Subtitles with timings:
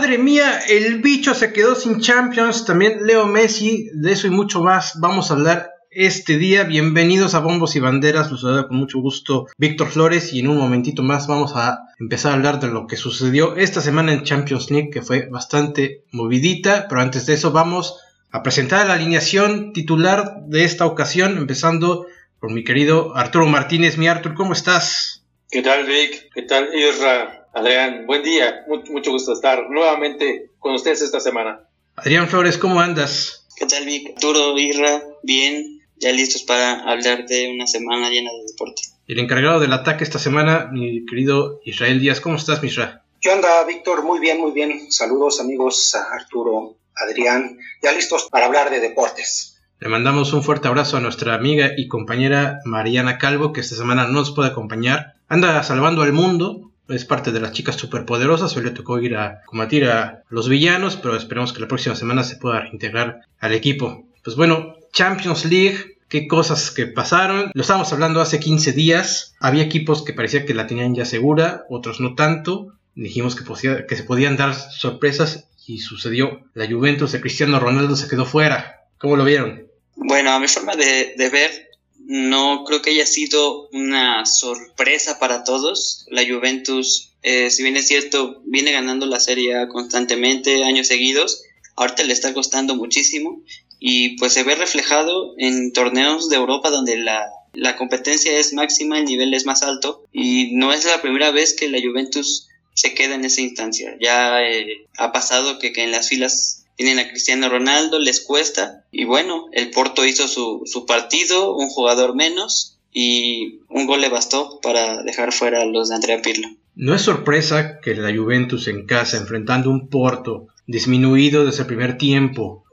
[0.00, 4.62] Madre mía, el bicho se quedó sin Champions, también Leo Messi, de eso y mucho
[4.62, 6.64] más vamos a hablar este día.
[6.64, 10.56] Bienvenidos a Bombos y Banderas, los saluda con mucho gusto Víctor Flores y en un
[10.56, 14.70] momentito más vamos a empezar a hablar de lo que sucedió esta semana en Champions
[14.70, 17.98] League, que fue bastante movidita, pero antes de eso vamos
[18.30, 22.06] a presentar la alineación titular de esta ocasión, empezando
[22.40, 23.98] por mi querido Arturo Martínez.
[23.98, 25.26] Mi Arturo, ¿cómo estás?
[25.50, 26.30] ¿Qué tal, Vic?
[26.32, 27.39] ¿Qué tal, Isra?
[27.52, 28.64] Adrián, buen día.
[28.68, 31.60] Mucho, gusto estar nuevamente con ustedes esta semana.
[31.96, 33.46] Adrián Flores, ¿cómo andas?
[33.56, 34.12] ¿Qué tal, Vic?
[34.14, 35.82] Arturo, Irra, bien.
[35.96, 38.82] Ya listos para hablar de una semana llena de deporte.
[39.06, 42.20] El encargado del ataque esta semana, mi querido Israel Díaz.
[42.20, 43.04] ¿Cómo estás, Misra?
[43.20, 44.04] ¿Qué onda, Víctor?
[44.04, 44.90] Muy bien, muy bien.
[44.90, 47.58] Saludos, amigos, a Arturo, Adrián.
[47.82, 49.60] Ya listos para hablar de deportes.
[49.80, 54.04] Le mandamos un fuerte abrazo a nuestra amiga y compañera Mariana Calvo, que esta semana
[54.04, 55.16] no nos puede acompañar.
[55.28, 58.56] Anda salvando al mundo, es parte de las chicas superpoderosas.
[58.56, 62.24] Hoy le tocó ir a combatir a los villanos, pero esperemos que la próxima semana
[62.24, 64.06] se pueda reintegrar al equipo.
[64.22, 67.50] Pues bueno, Champions League, qué cosas que pasaron.
[67.54, 69.34] Lo estábamos hablando hace 15 días.
[69.40, 72.74] Había equipos que parecía que la tenían ya segura, otros no tanto.
[72.94, 73.44] Dijimos que,
[73.86, 76.42] que se podían dar sorpresas y sucedió.
[76.54, 78.82] La Juventus de Cristiano Ronaldo se quedó fuera.
[78.98, 79.68] ¿Cómo lo vieron?
[79.96, 81.69] Bueno, a mi forma de ver,
[82.10, 86.06] no creo que haya sido una sorpresa para todos.
[86.08, 91.44] La Juventus, eh, si bien es cierto, viene ganando la serie constantemente, años seguidos,
[91.76, 93.40] ahorita le está costando muchísimo
[93.78, 97.30] y pues se ve reflejado en torneos de Europa donde la,
[97.78, 101.68] competencia es máxima, el nivel es más alto y no es la primera vez que
[101.68, 103.96] la Juventus se queda en esa instancia.
[104.00, 108.86] Ya eh, ha pasado que, que en las filas tienen a Cristiano Ronaldo, les cuesta.
[108.90, 114.08] Y bueno, el Porto hizo su, su partido, un jugador menos, y un gol le
[114.08, 116.48] bastó para dejar fuera a los de Andrea Pirlo.
[116.76, 121.98] No es sorpresa que la Juventus en casa, enfrentando un Porto disminuido desde el primer
[121.98, 122.64] tiempo,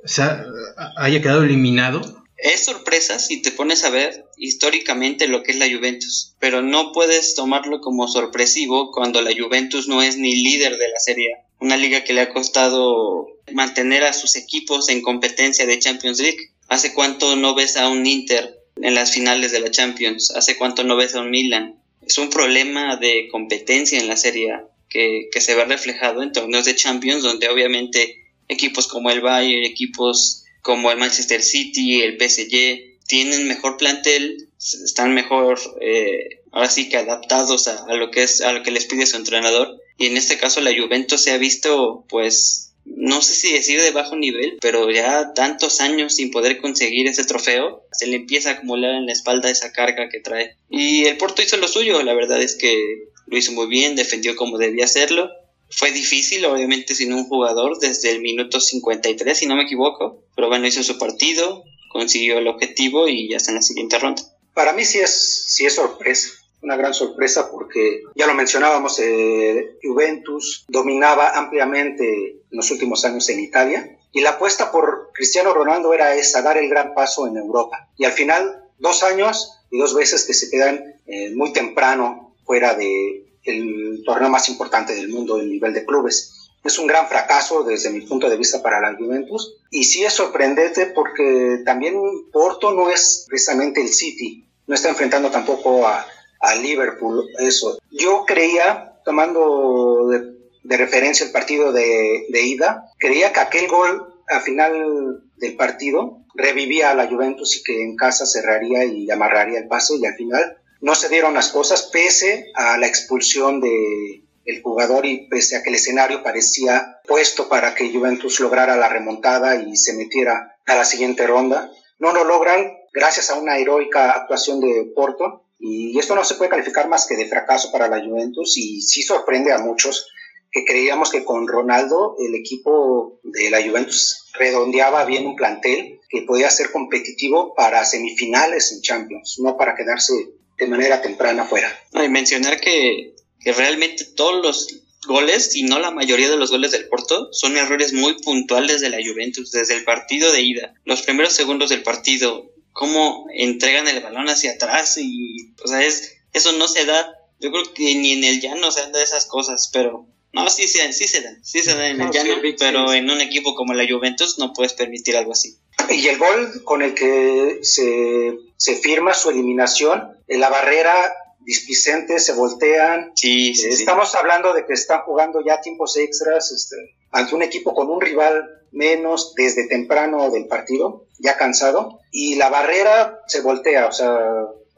[0.95, 2.23] haya quedado eliminado.
[2.37, 6.93] Es sorpresa si te pones a ver históricamente lo que es la Juventus, pero no
[6.93, 11.47] puedes tomarlo como sorpresivo cuando la Juventus no es ni líder de la Serie A
[11.59, 16.51] una liga que le ha costado mantener a sus equipos en competencia de Champions League.
[16.67, 20.31] ¿Hace cuánto no ves a un Inter en las finales de la Champions?
[20.31, 21.81] ¿Hace cuánto no ves a un Milan?
[22.05, 24.53] Es un problema de competencia en la Serie
[24.89, 29.65] que, que se ve reflejado en torneos de Champions donde obviamente equipos como el Bayern,
[29.65, 36.89] equipos como el Manchester City, el PSG, tienen mejor plantel, están mejor, eh, ahora sí
[36.89, 40.07] que adaptados a, a, lo que es, a lo que les pide su entrenador y
[40.07, 44.15] en este caso la Juventus se ha visto pues no sé si decir de bajo
[44.15, 48.95] nivel, pero ya tantos años sin poder conseguir ese trofeo, se le empieza a acumular
[48.95, 50.55] en la espalda esa carga que trae.
[50.69, 54.35] Y el Porto hizo lo suyo, la verdad es que lo hizo muy bien, defendió
[54.35, 55.29] como debía hacerlo.
[55.69, 60.47] Fue difícil, obviamente, sin un jugador desde el minuto 53, si no me equivoco, pero
[60.47, 64.23] bueno, hizo su partido, consiguió el objetivo y ya está en la siguiente ronda.
[64.53, 66.29] Para mí sí es, sí es sorpresa
[66.61, 73.29] una gran sorpresa porque ya lo mencionábamos, eh, Juventus dominaba ampliamente en los últimos años
[73.29, 77.37] en Italia y la apuesta por Cristiano Ronaldo era esa, dar el gran paso en
[77.37, 77.89] Europa.
[77.97, 82.73] Y al final, dos años y dos veces que se quedan eh, muy temprano fuera
[82.73, 86.49] del el torneo más importante del mundo en nivel de clubes.
[86.63, 90.13] Es un gran fracaso desde mi punto de vista para la Juventus y sí es
[90.13, 91.95] sorprendente porque también
[92.31, 96.05] Porto no es precisamente el City, no está enfrentando tampoco a,
[96.39, 97.77] a Liverpool, eso.
[97.91, 105.23] Yo creía, tomando de, referencia el partido de, ida, creía que aquel gol al final
[105.37, 109.95] del partido revivía a la Juventus y que en casa cerraría y amarraría el paso
[109.95, 115.05] y al final no se dieron las cosas pese a la expulsión de el jugador
[115.05, 119.75] y pese a que el escenario parecía puesto para que Juventus lograra la remontada y
[119.75, 121.69] se metiera a la siguiente ronda.
[121.99, 126.49] No lo logran gracias a una heroica actuación de Porto y esto no se puede
[126.49, 130.07] calificar más que de fracaso para la Juventus y sí sorprende a muchos
[130.51, 136.21] que creíamos que con Ronaldo el equipo de la Juventus redondeaba bien un plantel que
[136.21, 140.13] podía ser competitivo para semifinales en Champions, no para quedarse
[140.57, 141.69] de manera temprana fuera.
[141.93, 146.71] y mencionar que, que realmente todos los goles, y no la mayoría de los goles
[146.71, 150.73] del Porto, son errores muy puntuales de la Juventus desde el partido de ida.
[150.85, 156.13] Los primeros segundos del partido, cómo entregan el balón hacia atrás y, o sea, es,
[156.31, 157.11] eso no se da.
[157.39, 160.79] Yo creo que ni en el llano se dan esas cosas, pero no, sí, sí,
[160.93, 163.87] sí se dan, sí se dan en el llano, pero en un equipo como la
[163.87, 165.57] Juventus no puedes permitir algo así.
[165.89, 170.93] Y el gol con el que se, se firma su eliminación, en la barrera
[171.39, 173.11] displicente, se voltean.
[173.15, 176.75] Sí, sí, Estamos hablando de que están jugando ya tiempos extras, este,
[177.11, 182.49] ante un equipo con un rival menos desde temprano del partido, ya cansado, y la
[182.49, 184.17] barrera se voltea, o sea,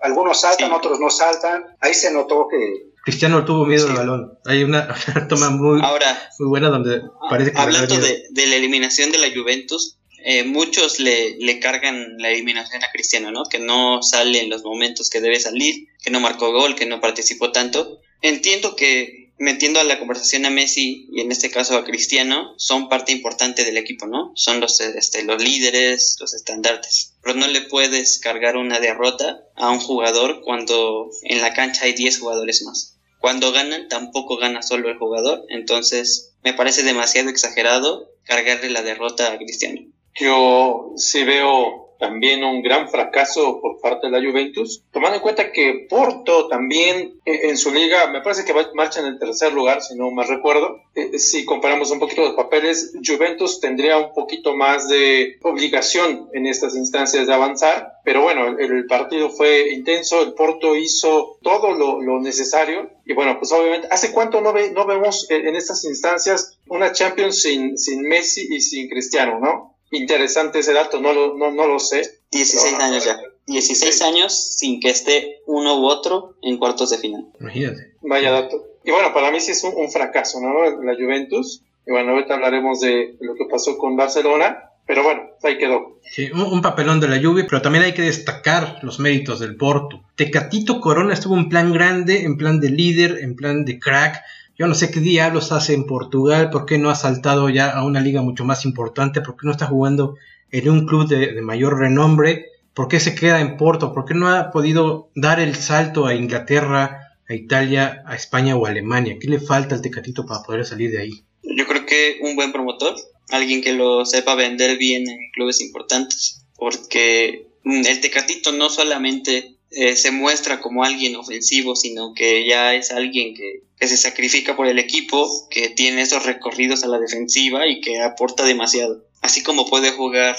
[0.02, 2.90] algunos saltan, otros no saltan, ahí se notó que...
[3.04, 4.40] Cristiano tuvo miedo al balón.
[4.46, 4.94] Hay una,
[5.30, 7.60] toma muy, muy buena donde parece que...
[7.60, 12.84] Hablando de, de, la eliminación de la Juventus, eh, muchos le, le, cargan la eliminación
[12.84, 13.44] a Cristiano, ¿no?
[13.46, 17.00] Que no sale en los momentos que debe salir, que no marcó gol, que no
[17.00, 18.00] participó tanto.
[18.22, 22.90] Entiendo que metiendo a la conversación a Messi y en este caso a Cristiano son
[22.90, 24.32] parte importante del equipo, ¿no?
[24.36, 27.16] Son los, este, los líderes, los estandartes.
[27.24, 31.94] Pero no le puedes cargar una derrota a un jugador cuando en la cancha hay
[31.94, 32.98] 10 jugadores más.
[33.20, 39.32] Cuando ganan tampoco gana solo el jugador, entonces me parece demasiado exagerado cargarle la derrota
[39.32, 39.82] a Cristiano.
[40.16, 45.52] Yo sí veo también un gran fracaso por parte de la Juventus, tomando en cuenta
[45.52, 49.82] que Porto también eh, en su liga, me parece que marcha en el tercer lugar,
[49.82, 50.82] si no más recuerdo.
[50.96, 56.48] Eh, si comparamos un poquito los papeles, Juventus tendría un poquito más de obligación en
[56.48, 62.02] estas instancias de avanzar, pero bueno, el, partido fue intenso, el Porto hizo todo lo,
[62.02, 66.58] lo, necesario y bueno, pues obviamente, ¿hace cuánto no, ve, no vemos en estas instancias
[66.68, 69.76] una Champions sin, sin Messi y sin Cristiano, no?
[69.92, 72.20] Interesante ese dato, no lo, no, no lo sé.
[72.32, 73.20] 16 años ya.
[73.48, 77.26] 16 años sin que esté uno u otro en cuartos de final.
[77.40, 77.94] Imagínate.
[78.02, 78.64] Vaya dato.
[78.84, 80.84] Y bueno, para mí sí es un, fracaso, ¿no?
[80.84, 81.64] La Juventus.
[81.86, 84.66] Y bueno, ahorita hablaremos de lo que pasó con Barcelona.
[84.86, 86.00] Pero bueno, ahí quedó.
[86.10, 90.02] Sí, un, papelón de la Juve, pero también hay que destacar los méritos del Porto.
[90.16, 94.24] Tecatito Corona estuvo en plan grande, en plan de líder, en plan de crack
[94.60, 97.86] yo no sé qué diablos hace en Portugal, por qué no ha saltado ya a
[97.86, 100.18] una liga mucho más importante, por qué no está jugando
[100.52, 104.28] en un club de, mayor renombre, por qué se queda en Porto, por qué no
[104.28, 109.16] ha podido dar el salto a Inglaterra, a Italia, a España o a Alemania.
[109.18, 111.24] ¿Qué le falta al Tecatito para poder salir de ahí?
[111.42, 112.96] Yo creo que un buen promotor,
[113.30, 119.96] alguien que lo sepa vender bien en clubes importantes, porque el Tecatito no solamente eh,
[119.96, 124.80] se muestra como alguien ofensivo, sino que ya es alguien que, se sacrifica por el
[124.80, 129.06] equipo, que tiene esos recorridos a la defensiva y que aporta demasiado.
[129.22, 130.36] Así como puede jugar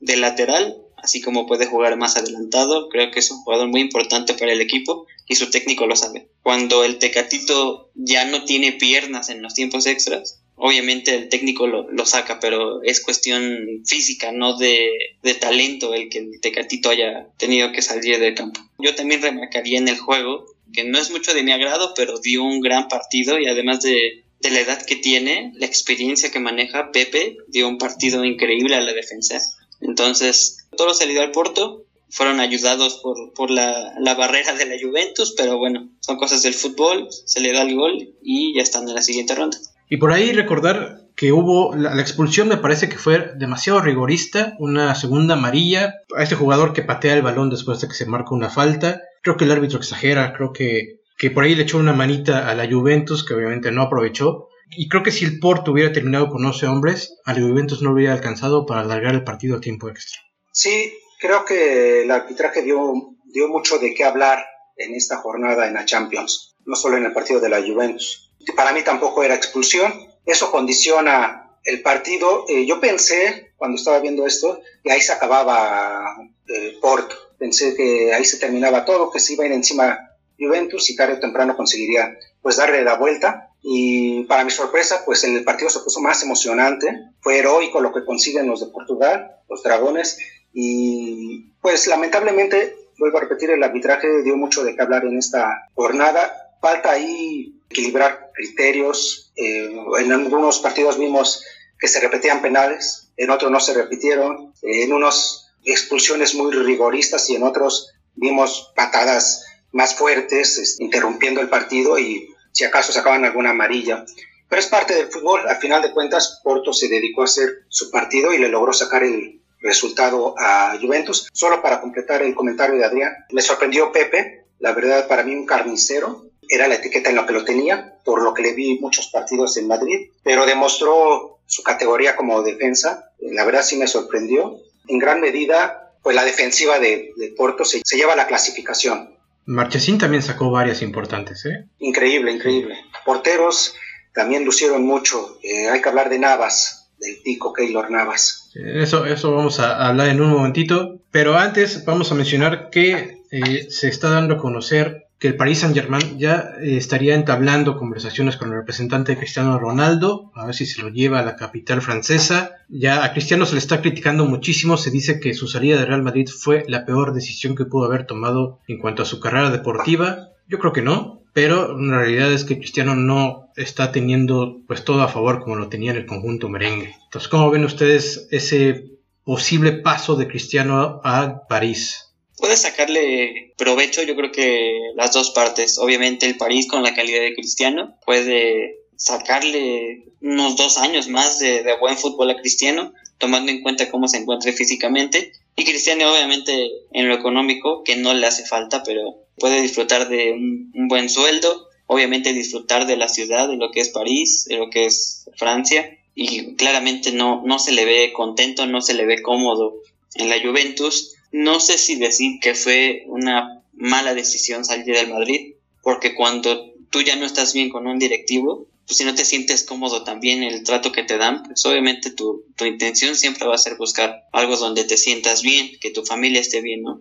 [0.00, 4.34] de lateral, así como puede jugar más adelantado, creo que es un jugador muy importante
[4.34, 6.28] para el equipo y su técnico lo sabe.
[6.42, 11.90] Cuando el Tecatito ya no tiene piernas en los tiempos extras, obviamente el técnico lo,
[11.90, 14.90] lo, saca, pero es cuestión física, no de,
[15.22, 18.60] de, talento el que el Tecatito haya tenido que salir del campo.
[18.78, 22.44] Yo también remarcaría en el juego, que no es mucho de mi agrado, pero dio
[22.44, 26.92] un gran partido y además de, de la edad que tiene, la experiencia que maneja
[26.92, 29.40] Pepe, dio un partido increíble a la defensa.
[29.80, 35.34] Entonces, todo salió al Porto, fueron ayudados por, por la, la, barrera de la Juventus,
[35.36, 38.94] pero bueno, son cosas del fútbol, se le da el gol y ya están en
[38.94, 39.58] la siguiente ronda.
[39.92, 44.94] Y por ahí recordar que hubo la, expulsión me parece que fue demasiado rigorista, una
[44.94, 48.48] segunda amarilla a este jugador que patea el balón después de que se marca una
[48.48, 49.02] falta.
[49.22, 52.54] Creo que el árbitro exagera, creo que, que por ahí le echó una manita a
[52.54, 54.48] la Juventus que obviamente no aprovechó.
[54.70, 57.92] Y creo que si el Porto hubiera terminado con 11 hombres, a la Juventus no
[57.92, 60.22] hubiera alcanzado para alargar el partido a tiempo extra.
[60.54, 62.94] Sí, creo que el arbitraje dio,
[63.26, 64.42] dio mucho de qué hablar
[64.74, 68.72] en esta jornada en la Champions, no solo en el partido de la Juventus para
[68.72, 69.92] mí tampoco era expulsión.
[70.24, 72.44] Eso condiciona el partido.
[72.48, 76.16] Eh, yo pensé, cuando estaba viendo esto, que ahí se acababa
[76.48, 77.16] eh, Porto.
[77.38, 81.14] Pensé que ahí se terminaba todo, que se iba a ir encima Juventus y tarde
[81.14, 83.50] o temprano conseguiría pues darle la vuelta.
[83.62, 86.88] Y para mi sorpresa, pues el partido se puso más emocionante.
[87.20, 90.18] Fue heroico lo que consiguen los de Portugal, los dragones.
[90.52, 95.68] Y pues lamentablemente, vuelvo a repetir, el arbitraje dio mucho de qué hablar en esta
[95.74, 96.56] jornada.
[96.60, 99.32] Falta ahí equilibrar criterios.
[99.36, 101.44] Eh, en algunos partidos vimos
[101.78, 107.34] que se repetían penales, en otros no se repitieron, en unos expulsiones muy rigoristas y
[107.34, 114.04] en otros vimos patadas más fuertes, interrumpiendo el partido y si acaso sacaban alguna amarilla.
[114.48, 115.48] Pero es parte del fútbol.
[115.48, 119.02] Al final de cuentas, Porto se dedicó a hacer su partido y le logró sacar
[119.02, 121.28] el resultado a Juventus.
[121.32, 125.46] Solo para completar el comentario de Adrián, me sorprendió Pepe, la verdad para mí un
[125.46, 129.08] carnicero, era la etiqueta en la que lo tenía, por lo que le vi muchos
[129.08, 134.56] partidos en Madrid, pero demostró su categoría como defensa, la verdad sí me sorprendió.
[134.88, 139.16] En gran medida, pues la defensiva de, Porto se, lleva la clasificación.
[139.44, 141.66] Marchesín también sacó varias importantes, ¿eh?
[141.78, 142.76] Increíble, increíble.
[143.04, 143.74] Porteros
[144.14, 145.38] también lucieron mucho.
[145.42, 148.50] Eh, hay que hablar de Navas, del pico Keylor Navas.
[148.54, 153.66] Eso, eso vamos a hablar en un momentito, pero antes vamos a mencionar que eh,
[153.70, 158.36] se está dando a conocer que el Paris Saint Germain ya eh, estaría entablando conversaciones
[158.36, 161.80] con el representante de Cristiano Ronaldo, a ver si se lo lleva a la capital
[161.80, 162.56] francesa.
[162.68, 166.02] Ya a Cristiano se le está criticando muchísimo, se dice que su salida de Real
[166.02, 170.30] Madrid fue la peor decisión que pudo haber tomado en cuanto a su carrera deportiva.
[170.48, 175.02] Yo creo que no, pero la realidad es que Cristiano no está teniendo pues todo
[175.02, 176.96] a favor como lo tenía en el conjunto merengue.
[177.04, 178.90] Entonces, ¿cómo ven ustedes ese
[179.22, 182.11] posible paso de Cristiano a París?
[182.42, 185.78] Puede sacarle provecho, yo creo que las dos partes.
[185.78, 191.64] Obviamente el París con la calidad de Cristiano puede sacarle unos dos años más de,
[191.78, 195.30] buen fútbol a Cristiano, tomando en cuenta cómo se encuentre físicamente.
[195.54, 200.32] Y Cristiano obviamente en lo económico, que no le hace falta, pero puede disfrutar de
[200.32, 204.56] un, un buen sueldo, obviamente disfrutar de la ciudad, de lo que es París, de
[204.56, 205.96] lo que es Francia.
[206.16, 209.76] Y claramente no, no se le ve contento, no se le ve cómodo
[210.16, 215.54] en la Juventus no sé si decir que fue una mala decisión salir del Madrid,
[215.82, 219.64] porque cuando tú ya no estás bien con un directivo, pues si no te sientes
[219.64, 223.58] cómodo también el trato que te dan, pues obviamente tu, tu intención siempre va a
[223.58, 227.00] ser buscar algo donde te sientas bien, que tu familia esté bien, ¿no?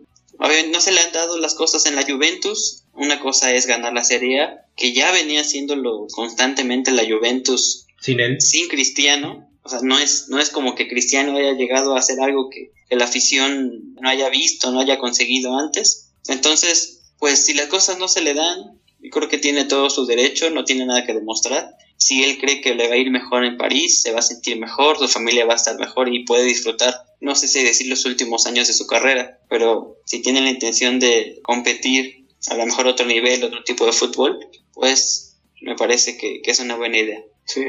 [0.72, 2.84] no se le han dado las cosas en la Juventus.
[2.94, 8.20] Una cosa es ganar la Serie A, que ya venía haciéndolo constantemente la Juventus sin
[8.20, 9.48] él, sin Cristiano.
[9.64, 12.72] O sea, no es, no es como que Cristiano haya llegado a hacer algo que,
[12.90, 16.12] la afición no haya visto, no haya conseguido antes.
[16.28, 20.50] Entonces, pues si las cosas no se le dan, creo que tiene todo su derecho,
[20.50, 21.74] no tiene nada que demostrar.
[21.96, 24.60] Si él cree que le va a ir mejor en París, se va a sentir
[24.60, 28.06] mejor, su familia va a estar mejor y puede disfrutar, no sé si decir los
[28.06, 32.88] últimos años de su carrera, pero si tiene la intención de competir a lo mejor
[32.88, 34.40] otro nivel, otro tipo de fútbol,
[34.74, 37.24] pues me parece que, que es una buena idea.
[37.46, 37.64] Sí,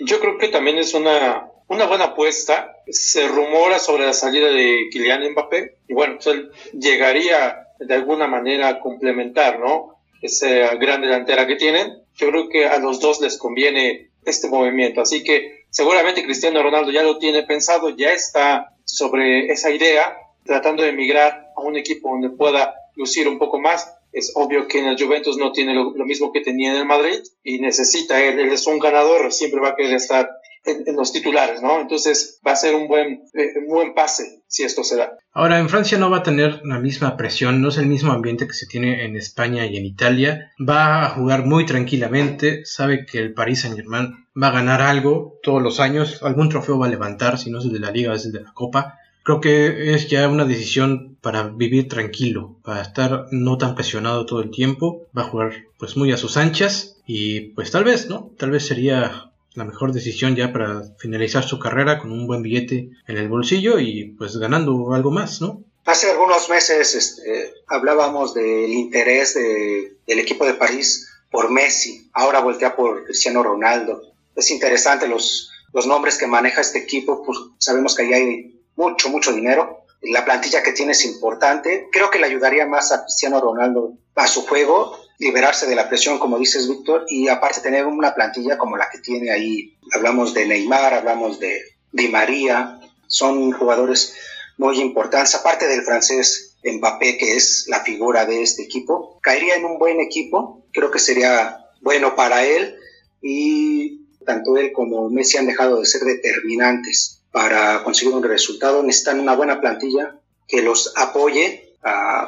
[0.00, 2.76] yo creo que también es una, una buena apuesta.
[2.88, 8.26] Se rumora sobre la salida de Kylian Mbappé y bueno, pues él llegaría de alguna
[8.26, 9.96] manera a complementar, ¿no?
[10.22, 12.02] Esa gran delantera que tienen.
[12.16, 15.00] Yo creo que a los dos les conviene este movimiento.
[15.00, 20.82] Así que seguramente Cristiano Ronaldo ya lo tiene pensado, ya está sobre esa idea, tratando
[20.82, 24.86] de emigrar a un equipo donde pueda lucir un poco más es obvio que en
[24.86, 28.52] el Juventus no tiene lo, mismo que tenía en el Madrid y necesita él, él
[28.52, 30.30] es un ganador, siempre va a querer estar
[30.64, 31.80] en, los titulares, ¿no?
[31.80, 35.12] Entonces va a ser un buen, eh, un buen pase si esto se da.
[35.32, 38.46] Ahora, en Francia no va a tener la misma presión, no es el mismo ambiente
[38.46, 40.52] que se tiene en España y en Italia.
[40.66, 45.38] Va a jugar muy tranquilamente, sabe que el Paris Saint Germain va a ganar algo
[45.42, 48.14] todos los años, algún trofeo va a levantar, si no es el de la liga,
[48.14, 52.82] es el de la copa creo que es ya una decisión para vivir tranquilo, para
[52.82, 56.98] estar no tan presionado todo el tiempo, va a jugar pues muy a sus anchas
[57.06, 58.30] y pues tal vez, ¿no?
[58.38, 62.90] Tal vez sería la mejor decisión ya para finalizar su carrera con un buen billete
[63.08, 65.62] en el bolsillo y pues ganando algo más, ¿no?
[65.86, 72.76] Hace algunos meses este, hablábamos del interés del equipo de París por Messi, ahora voltea
[72.76, 74.02] por Cristiano Ronaldo.
[74.36, 79.08] Es interesante los, los nombres que maneja este equipo, pues sabemos que ahí hay mucho,
[79.08, 79.84] mucho dinero.
[80.02, 81.88] La plantilla que tiene es importante.
[81.90, 86.18] Creo que le ayudaría más a Cristiano Ronaldo a su juego, liberarse de la presión,
[86.18, 89.76] como dices, Víctor, y aparte tener una plantilla como la que tiene ahí.
[89.92, 91.62] Hablamos de Neymar, hablamos de
[91.92, 94.14] Di María, son jugadores
[94.58, 99.18] muy importantes, aparte del francés Mbappé, que es la figura de este equipo.
[99.22, 102.76] Caería en un buen equipo, creo que sería bueno para él
[103.20, 109.18] y tanto él como Messi han dejado de ser determinantes para conseguir un resultado necesitan
[109.18, 111.74] una buena plantilla que los apoye,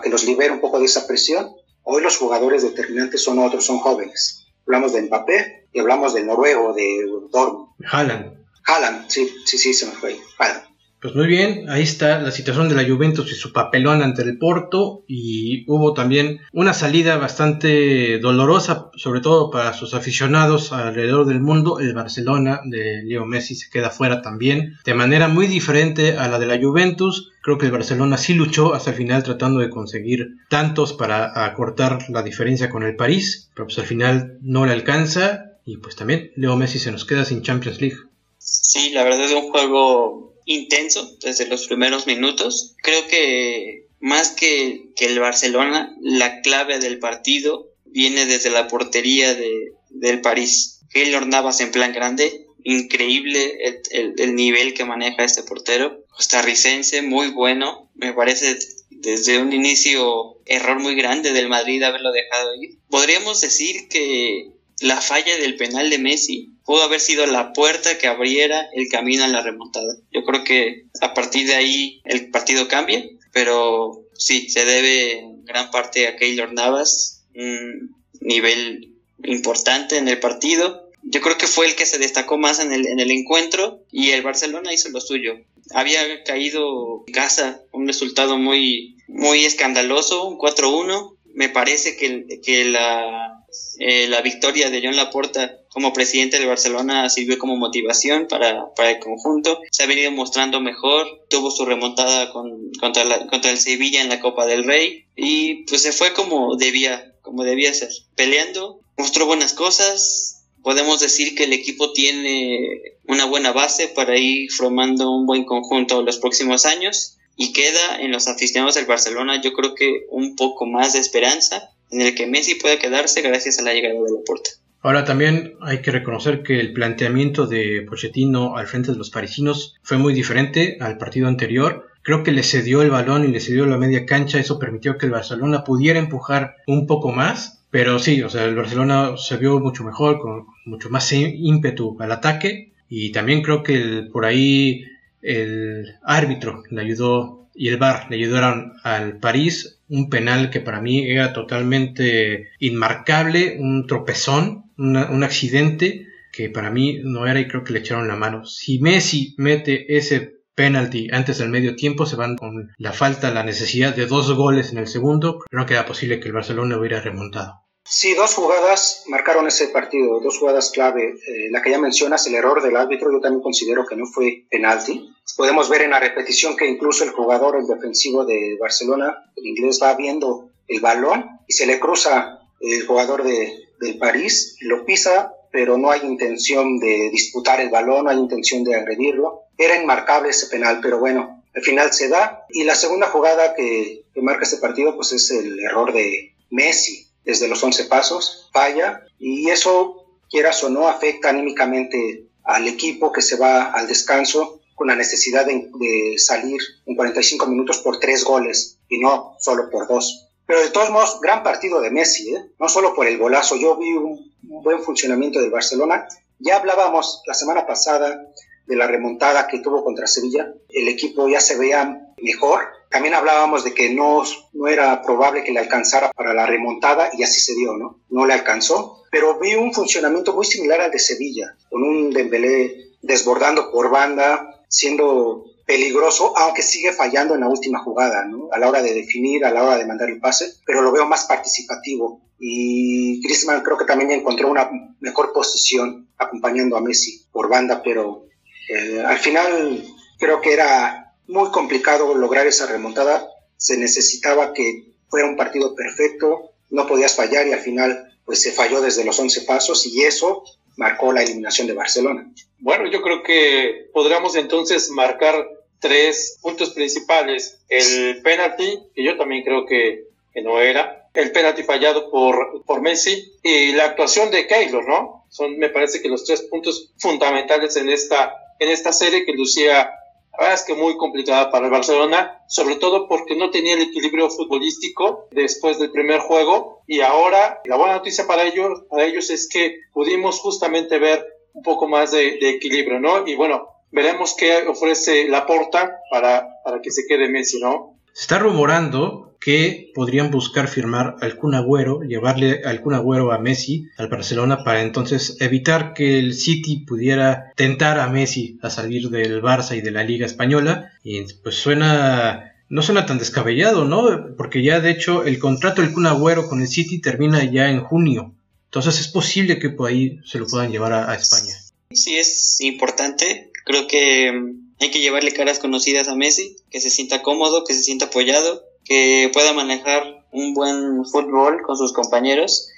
[0.02, 1.54] que los libere un poco de esa presión.
[1.84, 4.48] Hoy los jugadores determinantes son otros, son jóvenes.
[4.66, 7.68] Hablamos de Mbappé y hablamos del noruego, de Dortmund.
[7.88, 8.46] Haaland.
[8.64, 10.18] Haaland, sí, sí, sí, se me fue.
[10.38, 10.65] Haaland.
[11.00, 14.38] Pues muy bien, ahí está la situación de la Juventus y su papelón ante el
[14.38, 21.40] Porto y hubo también una salida bastante dolorosa, sobre todo para sus aficionados alrededor del
[21.40, 21.80] mundo.
[21.80, 26.38] El Barcelona de Leo Messi se queda fuera también, de manera muy diferente a la
[26.38, 27.30] de la Juventus.
[27.42, 31.98] Creo que el Barcelona sí luchó hasta el final tratando de conseguir tantos para acortar
[32.08, 36.32] la diferencia con el París, pero pues al final no le alcanza y pues también
[36.36, 37.98] Leo Messi se nos queda sin Champions League.
[38.38, 42.74] Sí, la verdad es un juego intenso desde los primeros minutos.
[42.82, 49.34] Creo que más que, que el Barcelona, la clave del partido viene desde la portería
[49.34, 50.80] de, del París.
[50.90, 53.58] Keylor Navas en plan grande, increíble
[53.90, 56.04] el, el, nivel que maneja este portero.
[56.08, 57.90] Costarricense, muy bueno.
[57.94, 58.58] Me parece
[58.90, 62.78] desde un inicio error muy grande del Madrid haberlo dejado ir.
[62.88, 64.50] Podríamos decir que
[64.80, 69.24] la falla del penal de Messi pudo haber sido la puerta que abriera el camino
[69.24, 69.96] a la remontada.
[70.12, 75.44] Yo creo que a partir de ahí el partido cambia, pero sí, se debe en
[75.44, 78.94] gran parte a Keylor Navas un nivel
[79.24, 80.90] importante en el partido.
[81.04, 84.10] Yo creo que fue el que se destacó más en el, en el encuentro y
[84.10, 85.38] el Barcelona hizo lo suyo.
[85.72, 91.16] Había caído en casa un resultado muy, muy escandaloso, un 4-1.
[91.32, 93.44] Me parece que, que la,
[93.78, 98.92] eh, la victoria de John Laporta como presidente de Barcelona sirvió como motivación para, para,
[98.92, 99.60] el conjunto.
[99.70, 104.08] Se ha venido mostrando mejor, tuvo su remontada con, contra, la, contra el Sevilla en
[104.08, 107.90] la Copa del Rey y pues se fue como debía, como debía ser.
[108.14, 110.46] Peleando, mostró buenas cosas.
[110.62, 116.00] Podemos decir que el equipo tiene una buena base para ir formando un buen conjunto
[116.00, 120.64] los próximos años y queda en los aficionados del Barcelona yo creo que un poco
[120.64, 124.52] más de esperanza en el que Messi pueda quedarse gracias a la llegada de Laporta.
[124.86, 129.74] Ahora también hay que reconocer que el planteamiento de Pochettino al frente de los parisinos
[129.82, 131.88] fue muy diferente al partido anterior.
[132.02, 135.06] Creo que le cedió el balón y le cedió la media cancha, eso permitió que
[135.06, 139.58] el Barcelona pudiera empujar un poco más, pero sí, o sea, el Barcelona se vio
[139.58, 142.70] mucho mejor, con mucho más ímpetu al ataque.
[142.88, 144.84] Y también creo que por ahí
[145.20, 149.80] el árbitro le ayudó y el VAR le ayudaron al París.
[149.88, 157.00] Un penal que para mí era totalmente inmarcable, un tropezón, un accidente que para mí
[157.02, 158.44] no era y creo que le echaron la mano.
[158.44, 163.42] Si Messi mete ese penalti antes del medio tiempo, se van con la falta, la
[163.42, 167.66] necesidad de dos goles en el segundo, no queda posible que el Barcelona hubiera remontado.
[167.88, 171.10] Sí, dos jugadas marcaron ese partido, dos jugadas clave.
[171.10, 174.44] Eh, la que ya mencionas, el error del árbitro, yo también considero que no fue
[174.50, 175.08] penalti.
[175.36, 179.78] Podemos ver en la repetición que incluso el jugador, el defensivo de Barcelona, el inglés,
[179.80, 185.32] va viendo el balón y se le cruza el jugador de, del París, lo pisa,
[185.50, 189.42] pero no hay intención de disputar el balón, no hay intención de agredirlo.
[189.56, 192.44] Era inmarcable ese penal, pero bueno, al final se da.
[192.50, 197.06] Y la segunda jugada que, que marca este partido, pues es el error de Messi
[197.24, 203.20] desde los 11 pasos, falla, y eso, quieras o no, afecta anímicamente al equipo que
[203.20, 208.78] se va al descanso con la necesidad de, salir en 45 minutos por tres goles
[208.88, 210.25] y no solo por dos.
[210.46, 212.44] Pero de todos modos, gran partido de Messi, ¿eh?
[212.58, 216.06] no solo por el golazo, yo vi un, un buen funcionamiento del Barcelona.
[216.38, 218.26] Ya hablábamos la semana pasada
[218.66, 222.64] de la remontada que tuvo contra Sevilla, el equipo ya se veía mejor.
[222.90, 227.22] También hablábamos de que no, no era probable que le alcanzara para la remontada y
[227.22, 228.00] así se dio, ¿no?
[228.10, 232.92] No le alcanzó, pero vi un funcionamiento muy similar al de Sevilla, con un Dembélé
[233.02, 238.48] desbordando por banda, siendo peligroso, aunque sigue fallando en la última jugada, ¿no?
[238.52, 241.06] A la hora de definir, a la hora de mandar el pase, pero lo veo
[241.06, 242.22] más participativo.
[242.38, 248.26] Y Griezmann creo que también encontró una mejor posición acompañando a Messi por banda, pero
[248.68, 249.84] eh, al final
[250.18, 253.28] creo que era muy complicado lograr esa remontada.
[253.56, 258.52] Se necesitaba que fuera un partido perfecto, no podías fallar y al final pues se
[258.52, 260.44] falló desde los 11 pasos y eso
[260.76, 262.30] marcó la eliminación de Barcelona.
[262.58, 265.48] Bueno, yo creo que podríamos entonces marcar
[265.86, 267.58] tres puntos principales.
[267.68, 272.82] El penalti, que yo también creo que, que no era, el penalti fallado por, por
[272.82, 275.24] Messi y la actuación de Keylor, ¿no?
[275.30, 279.90] Son, me parece que los tres puntos fundamentales en esta en esta serie que lucía,
[280.32, 283.82] la verdad es que muy complicada para el Barcelona, sobre todo porque no tenía el
[283.82, 289.30] equilibrio futbolístico después del primer juego y ahora la buena noticia para ellos, para ellos
[289.30, 293.26] es que pudimos justamente ver un poco más de, de equilibrio, ¿no?
[293.26, 297.98] Y bueno, veremos qué ofrece la porta para, para que se quede Messi, ¿no?
[298.12, 303.38] Se está rumorando que podrían buscar firmar al Kun Agüero, llevarle al Kun Agüero a
[303.38, 309.10] Messi al Barcelona para entonces evitar que el City pudiera tentar a Messi a salir
[309.10, 310.92] del Barça y de la Liga Española.
[311.04, 314.34] Y pues suena no suena tan descabellado, ¿no?
[314.36, 317.80] Porque ya de hecho el contrato del Kun Agüero con el City termina ya en
[317.80, 318.34] junio.
[318.64, 321.54] Entonces es posible que por ahí se lo puedan llevar a, a España.
[321.92, 323.52] Sí, es importante.
[323.66, 324.32] Creo que
[324.78, 328.62] hay que llevarle caras conocidas a Messi, que se sienta cómodo, que se sienta apoyado,
[328.84, 332.68] que pueda manejar un buen fútbol con sus compañeros.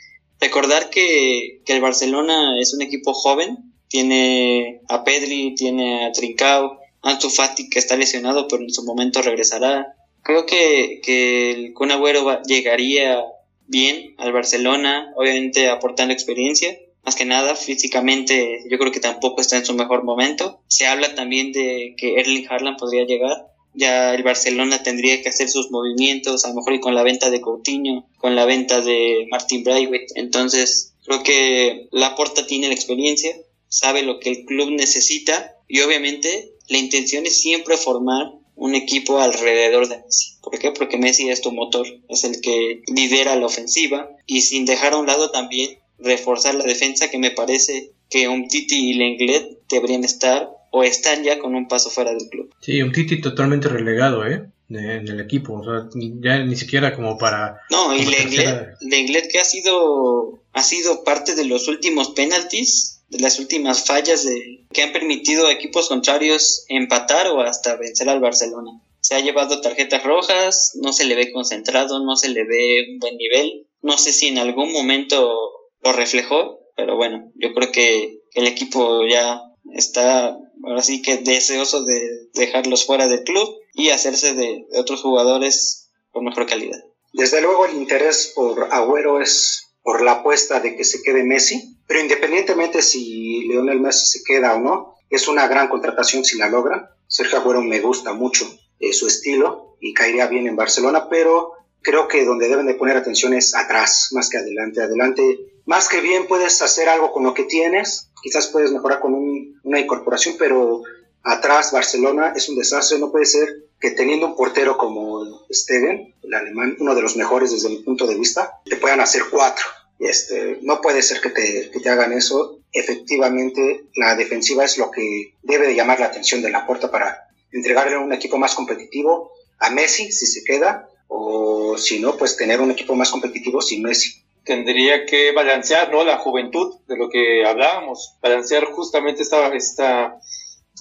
[0.41, 6.79] Recordar que, que el Barcelona es un equipo joven, tiene a Pedri, tiene a Trincao,
[7.03, 9.95] Ansu Fati que está lesionado, pero en su momento regresará.
[10.23, 13.23] Creo que, que el Kun Agüero llegaría
[13.67, 19.57] bien al Barcelona, obviamente aportando experiencia, más que nada físicamente yo creo que tampoco está
[19.57, 20.61] en su mejor momento.
[20.69, 23.47] Se habla también de que Erling Haaland podría llegar.
[23.73, 27.31] Ya el Barcelona tendría que hacer sus movimientos, a lo mejor y con la venta
[27.31, 30.21] de Coutinho, con la venta de Martin Braithwaite.
[30.21, 33.35] Entonces, creo que Laporta tiene la experiencia,
[33.69, 39.19] sabe lo que el club necesita y obviamente la intención es siempre formar un equipo
[39.19, 40.35] alrededor de Messi.
[40.43, 40.73] ¿Por qué?
[40.73, 44.99] Porque Messi es tu motor, es el que lidera la ofensiva y sin dejar a
[44.99, 50.05] un lado también reforzar la defensa que me parece que un Titi y Lenglet deberían
[50.05, 52.55] estar o están ya con un paso fuera del club.
[52.61, 54.49] Sí, un Titi totalmente relegado, ¿eh?
[54.71, 55.89] en el equipo, o sea,
[56.21, 57.63] ya ni siquiera como para...
[57.71, 63.39] No, y Lenglet, que ha sido, ha sido parte de los últimos penaltis, de las
[63.39, 68.83] últimas fallas de, que han permitido a equipos contrarios empatar o hasta vencer al Barcelona.
[69.01, 72.99] Se ha llevado tarjetas rojas, no se le ve concentrado, no se le ve un
[72.99, 73.67] buen nivel.
[73.81, 79.07] No sé si en algún momento lo reflejó, pero bueno, yo creo que el equipo
[79.07, 79.41] ya
[79.73, 85.91] está ahora sí que deseoso de dejarlos fuera del club y hacerse de, otros jugadores
[86.11, 86.79] con mejor calidad.
[87.13, 91.77] Desde luego el interés por Agüero es por la apuesta de que se quede Messi,
[91.87, 96.49] pero independientemente si Leonel Messi se queda o no, es una gran contratación si la
[96.49, 96.95] logra.
[97.07, 98.47] Sergio Agüero me gusta mucho
[98.79, 102.97] eh, su estilo y caería bien en Barcelona, pero creo que donde deben de poner
[102.97, 104.83] atención es atrás, más que adelante.
[104.83, 105.23] Adelante,
[105.67, 109.15] más que bien puedes hacer algo con lo que tienes, quizás puedes mejorar con
[109.63, 110.83] una incorporación, pero
[111.23, 113.49] atrás Barcelona es un desastre, no puede ser
[113.81, 118.07] que teniendo un portero como Stegen, el alemán, uno de los mejores desde mi punto
[118.07, 119.67] de vista, te puedan hacer cuatro.
[119.99, 122.61] Este, no puede ser que te, que te hagan eso.
[122.73, 127.29] Efectivamente, la defensiva es lo que debe de llamar la atención de la puerta para
[127.53, 132.61] entregarle un equipo más competitivo a Messi, si se queda, o si no, pues tener
[132.61, 134.23] un equipo más competitivo sin Messi.
[134.45, 136.05] Tendría que balancear, ¿no?
[136.05, 140.19] La juventud, de lo que hablábamos, balancear justamente esta, esta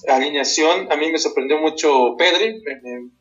[0.06, 0.90] alineación.
[0.90, 2.62] A mí me sorprendió mucho Pedri,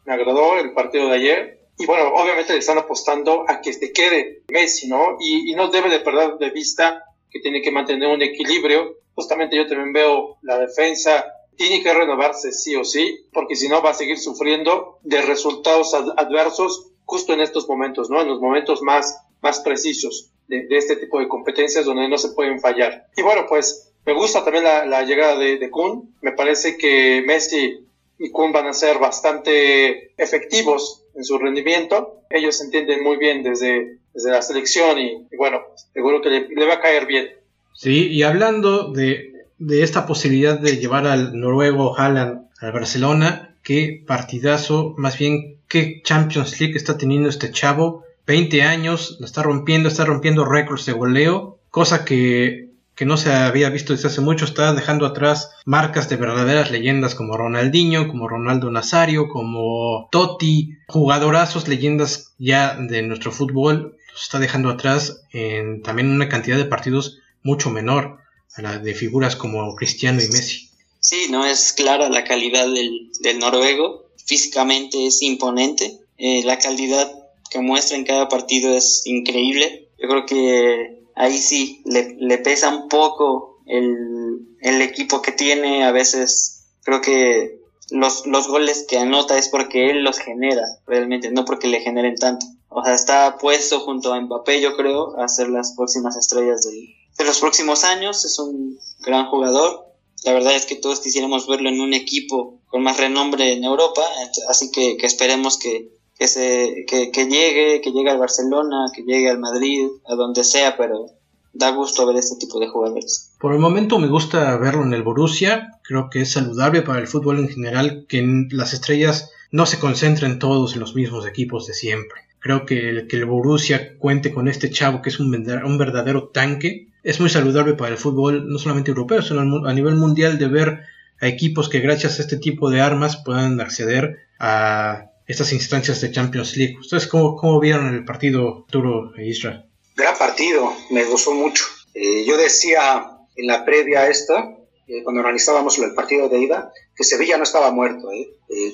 [0.05, 1.59] me, agradó el partido de ayer.
[1.79, 5.17] Y bueno, obviamente le están apostando a que se quede Messi, ¿no?
[5.19, 8.97] Y, y no debe de perder de vista que tiene que mantener un equilibrio.
[9.15, 11.25] Justamente yo también veo la defensa
[11.57, 15.93] tiene que renovarse sí o sí, porque si no va a seguir sufriendo de resultados
[15.93, 18.21] adversos justo en estos momentos, ¿no?
[18.21, 22.59] En los momentos más, más precisos de, este tipo de competencias donde no se pueden
[22.59, 23.07] fallar.
[23.15, 26.13] Y bueno, pues me gusta también la, llegada de, de Kun.
[26.21, 27.79] Me parece que Messi
[28.19, 32.23] y Kun van a ser bastante efectivos en su rendimiento.
[32.29, 35.61] Ellos entienden muy bien desde, desde la selección y, bueno,
[35.93, 37.29] seguro que le, le, va a caer bien.
[37.73, 44.03] Sí, y hablando de, de esta posibilidad de llevar al noruego Haaland al Barcelona, qué
[44.05, 48.03] partidazo, más bien qué Champions League está teniendo este chavo.
[48.25, 53.31] 20 años, lo está rompiendo, está rompiendo récords de goleo, cosa que, que no se
[53.31, 58.27] había visto desde hace mucho, está dejando atrás marcas de verdaderas leyendas como Ronaldinho, como
[58.27, 65.81] Ronaldo Nazario, como Totti, jugadorazos, leyendas ya de nuestro fútbol, los está dejando atrás en
[65.81, 68.17] también una cantidad de partidos mucho menor
[68.55, 70.69] a la de figuras como Cristiano y Messi.
[70.99, 77.11] Sí, no es clara la calidad del, del noruego, físicamente es imponente, eh, la calidad
[77.49, 79.89] que muestra en cada partido es increíble.
[79.97, 85.91] Yo creo que ahí sí le, pesa un poco el, el, equipo que tiene, a
[85.91, 87.59] veces creo que
[87.89, 92.15] los, los goles que anota es porque él los genera realmente, no porque le generen
[92.15, 92.45] tanto.
[92.69, 97.23] O sea, está puesto junto a Mbappé, yo creo, a ser las próximas estrellas de
[97.23, 98.25] los próximos años.
[98.25, 99.87] Es un gran jugador
[100.23, 104.01] la verdad es que todos quisiéramos verlo en un equipo con más renombre en Europa,
[104.49, 109.39] así que, esperemos que, que, se, que, llegue, que llegue al Barcelona, que llegue al
[109.39, 111.05] Madrid, a donde sea, pero
[111.53, 113.31] da gusto ver este tipo de jugadores.
[113.39, 117.07] Por el momento me gusta verlo en el Borussia, creo que es saludable para el
[117.07, 121.73] fútbol en general que las estrellas no se concentren todos en los mismos equipos de
[121.73, 122.21] siempre.
[122.39, 126.87] Creo que el, que el Borussia cuente con este chavo que es un verdadero tanque
[127.07, 130.81] es muy saludable para el fútbol, no solamente europeo, sino a nivel mundial de ver
[131.21, 136.11] a equipos que gracias a este tipo de armas puedan acceder a estas instancias de
[136.11, 136.75] Champions League.
[136.77, 139.63] ¿Ustedes cómo, vieron el partido Turo e Israel?
[139.95, 141.63] Gran partido, me gustó mucho.
[141.93, 146.73] Eh, yo decía en la previa a esta, eh, cuando analizábamos el partido de ida,
[146.93, 148.11] que Sevilla no estaba muerto.
[148.11, 148.27] ¿eh?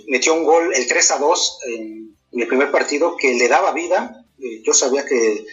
[0.08, 3.74] metió un gol, el 3 a 2, en, en, el primer partido, que le daba
[3.74, 4.26] vida.
[4.64, 5.46] yo sabía que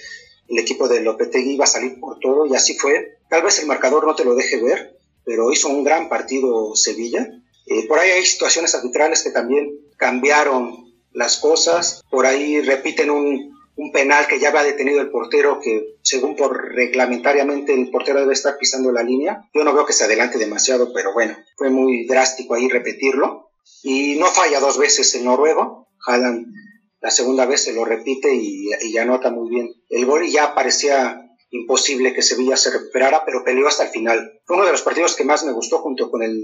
[0.51, 3.19] el equipo de Lopetegui iba a salir por todo y así fue.
[3.29, 7.29] Tal vez el marcador no te lo deje ver, pero hizo un gran partido Sevilla.
[7.67, 12.03] Eh, por ahí hay situaciones arbitrales que también cambiaron las cosas.
[12.11, 13.51] Por ahí repiten un,
[13.95, 18.59] penal que ya había detenido el portero, que según por reglamentariamente el portero debe estar
[18.59, 19.49] pisando la línea.
[19.55, 23.51] Yo no veo que se adelante demasiado, pero bueno, fue muy drástico ahí repetirlo.
[23.83, 25.87] Y no falla dos veces el noruego.
[26.07, 26.53] Haaland
[27.01, 31.27] la segunda vez se lo repite y, y anota muy bien el gol ya parecía
[31.51, 34.41] imposible que Sevilla se recuperara, pero peleó hasta el final.
[34.45, 36.41] Fue uno de los partidos que más me gustó junto con el,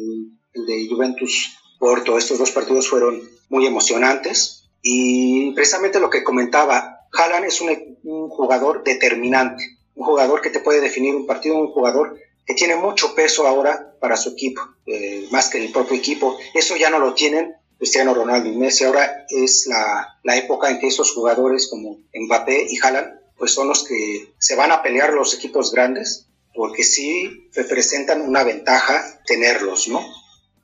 [0.53, 2.19] de Juventus Porto.
[2.19, 7.71] Estos dos partidos fueron muy emocionantes y precisamente lo que comentaba, Haaland es un,
[8.03, 9.65] un jugador determinante,
[9.95, 13.95] un jugador que te puede definir un partido, un jugador que tiene mucho peso ahora
[14.01, 16.37] para su equipo, eh, más que el propio equipo.
[16.55, 18.85] Eso ya no lo tienen Cristiano Ronaldo y Messi.
[18.85, 23.69] Ahora es la, la época en que esos jugadores como Mbappé y Haaland pues son
[23.69, 29.89] los que se van a pelear los equipos grandes, porque sí representan una ventaja tenerlos,
[29.89, 30.01] ¿no?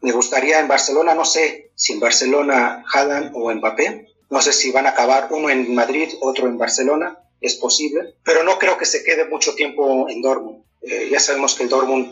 [0.01, 4.73] Me gustaría en Barcelona, no sé si en Barcelona Haaland o Mbappé, no sé si
[4.73, 8.87] van a acabar uno en Madrid, otro en Barcelona, es posible, pero no creo que
[8.87, 10.65] se quede mucho tiempo en Dortmund.
[10.81, 12.11] Eh, ya sabemos que el Dortmund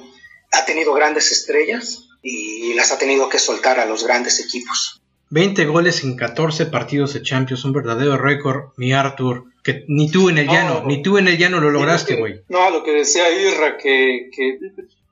[0.53, 5.01] ha tenido grandes estrellas y las ha tenido que soltar a los grandes equipos.
[5.31, 10.29] 20 goles en 14 partidos de Champions, un verdadero récord, mi Arthur, que ni tú
[10.29, 12.43] en el llano, ni tú en el llano lo lograste, güey.
[12.49, 14.59] No, lo que decía Irra, que, que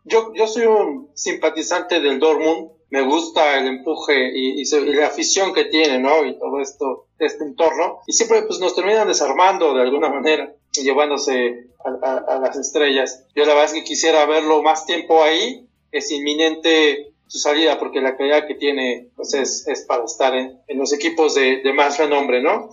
[0.04, 5.52] yo, yo soy un simpatizante del Dortmund, me gusta el empuje y, y, la afición
[5.52, 6.24] que tiene, ¿no?
[6.24, 7.98] Y todo esto, este entorno.
[8.06, 13.26] Y siempre pues nos terminan desarmando de alguna manera y llevándose a, a, las estrellas.
[13.34, 15.67] Yo la verdad es que quisiera verlo más tiempo ahí.
[15.90, 20.61] Es inminente su salida porque la calidad que tiene pues es, es para estar en,
[20.68, 22.70] los equipos de, más renombre, ¿no?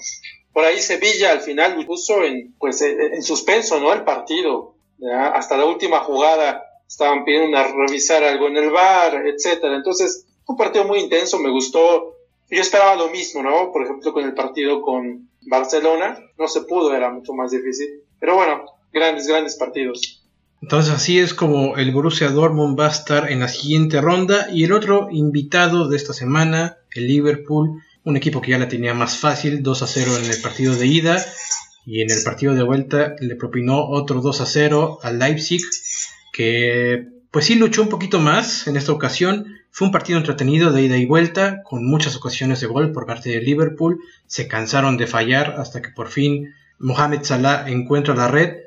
[0.54, 3.92] Por ahí Sevilla al final puso en, pues, en suspenso, ¿no?
[3.92, 4.76] El partido.
[5.34, 9.76] Hasta la última jugada estaban pidiendo revisar algo en el bar, etcétera.
[9.76, 12.16] Entonces, un partido muy intenso, me gustó.
[12.50, 13.72] Yo esperaba lo mismo, ¿no?
[13.74, 18.04] Por ejemplo, con el partido con Barcelona, no se pudo, era mucho más difícil.
[18.20, 20.25] Pero bueno, grandes, grandes partidos.
[20.66, 24.64] Entonces así es como el Borussia Dortmund va a estar en la siguiente ronda y
[24.64, 29.18] el otro invitado de esta semana, el Liverpool, un equipo que ya la tenía más
[29.18, 31.24] fácil, 2 a 0 en el partido de ida
[31.86, 35.62] y en el partido de vuelta le propinó otro 2 a 0 al Leipzig
[36.34, 39.46] que pues sí luchó un poquito más en esta ocasión.
[39.70, 43.30] Fue un partido entretenido de ida y vuelta, con muchas ocasiones de gol por parte
[43.30, 44.00] de Liverpool.
[44.26, 48.65] Se cansaron de fallar hasta que por fin Mohamed Salah encuentra la red.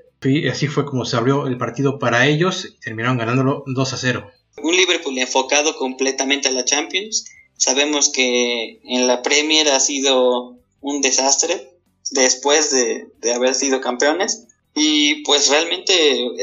[0.50, 4.31] Así fue como se abrió el partido para ellos terminaron ganándolo 2 a 0.
[4.62, 7.26] Un Liverpool enfocado completamente a la Champions.
[7.57, 11.70] Sabemos que en la Premier ha sido un desastre
[12.11, 15.92] después de, de haber sido campeones y pues realmente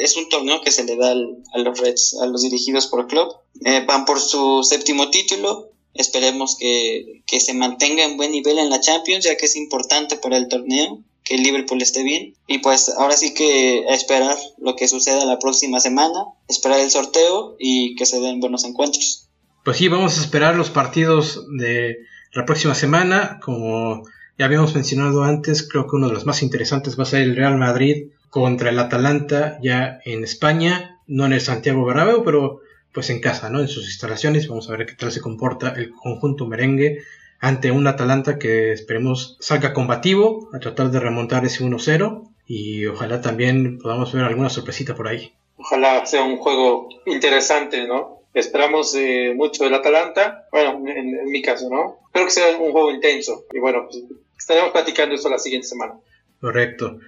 [0.02, 3.28] es un torneo que se le da a los Reds, a los dirigidos por club.
[3.64, 5.72] Eh, van por su séptimo título.
[5.94, 10.18] Esperemos que, que, se mantenga en buen nivel en la Champions, ya que es importante
[10.18, 12.36] para el torneo que el Liverpool esté bien.
[12.48, 17.58] Y pues ahora sí que esperar lo que suceda la próxima semana, esperar el sorteo
[17.60, 19.28] y que se den buenos encuentros.
[19.66, 21.98] Pues sí, vamos a esperar los partidos de
[22.34, 23.40] la próxima semana.
[23.44, 24.04] Como
[24.38, 27.36] ya habíamos mencionado antes, creo que uno de los más interesantes va a ser el
[27.36, 32.60] Real Madrid contra el Atalanta ya en España, no en el Santiago Bernabéu, pero
[32.94, 33.60] pues en casa, ¿no?
[33.60, 34.48] En sus instalaciones.
[34.48, 37.00] Vamos a ver qué tal se comporta el conjunto merengue
[37.40, 43.22] ante un Atalanta que esperemos salga combativo a tratar de remontar ese 1-0 y ojalá
[43.22, 45.34] también podamos ver alguna sorpresita por ahí.
[45.58, 48.22] Ojalá sea un juego interesante, ¿no?
[48.34, 52.00] Esperamos eh, mucho del Atalanta, bueno, en, en, mi caso, ¿no?
[52.08, 54.04] Espero que sea un juego intenso y bueno, pues
[54.38, 55.94] estaremos platicando eso la siguiente semana.
[56.42, 57.00] Correcto.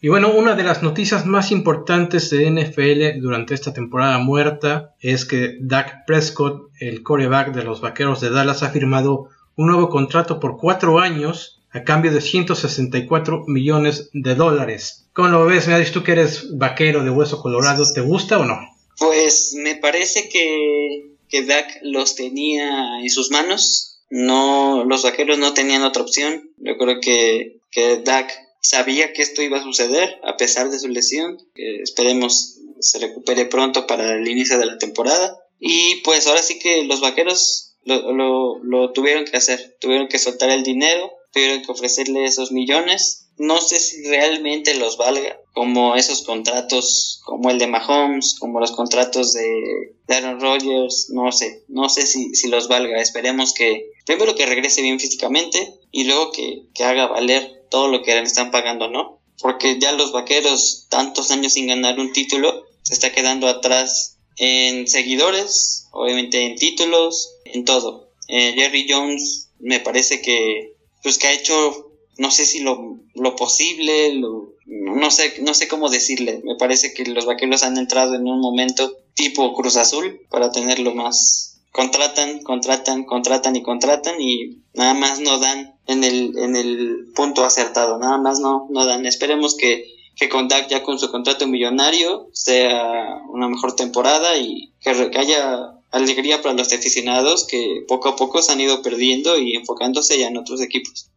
[0.00, 5.24] Y bueno, una de las noticias más importantes de NFL durante esta temporada muerta es
[5.24, 10.38] que Dak Prescott, el coreback de los Vaqueros de Dallas, ha firmado un nuevo contrato
[10.38, 15.04] por cuatro años a cambio de 164 millones de dólares.
[15.12, 15.66] ¿Cómo lo ves?
[15.66, 18.56] Me tú que eres vaquero de hueso colorado, ¿te gusta o no?
[18.98, 23.98] Pues me parece que, que Dak los tenía en sus manos.
[24.10, 26.50] No, los vaqueros no tenían otra opción.
[26.58, 30.86] Yo creo que, que Dak sabía que esto iba a suceder a pesar de su
[30.86, 31.36] lesión.
[31.54, 35.36] que esperemos se recupere pronto para el inicio de la temporada.
[35.58, 39.76] Y pues ahora sí que los vaqueros lo, lo, tuvieron que hacer.
[39.80, 43.26] Tuvieron que soltar el dinero, tuvieron que ofrecerle esos millones.
[43.36, 48.72] No sé si realmente los valga, como esos contratos, como el de Mahomes, como los
[48.72, 53.00] contratos de Aaron Rodgers, no sé, no sé si, si los valga.
[53.00, 58.02] Esperemos que primero que regrese bien físicamente y luego que, que haga valer todo lo
[58.02, 59.20] que le están pagando, ¿no?
[59.40, 64.86] Porque ya los vaqueros, tantos años sin ganar un título, se está quedando atrás en
[64.86, 68.10] seguidores, obviamente en títulos, en todo.
[68.28, 73.36] Eh, Jerry Jones me parece que, pues que ha hecho, no sé si lo, lo
[73.36, 76.40] posible, lo, no sé, no sé cómo decirle.
[76.44, 80.94] Me parece que los vaqueros han entrado en un momento tipo Cruz Azul para tenerlo
[80.94, 81.60] más.
[81.72, 87.44] Contratan, contratan, contratan y contratan y nada más no dan en el, en el punto
[87.44, 89.06] acertado, nada más no, no dan.
[89.06, 89.84] Esperemos que,
[90.16, 96.42] que con ya con su contrato millonario sea una mejor temporada y que haya alegría
[96.42, 100.36] para los aficionados que poco a poco se han ido perdiendo y enfocándose ya en
[100.36, 101.10] otros equipos.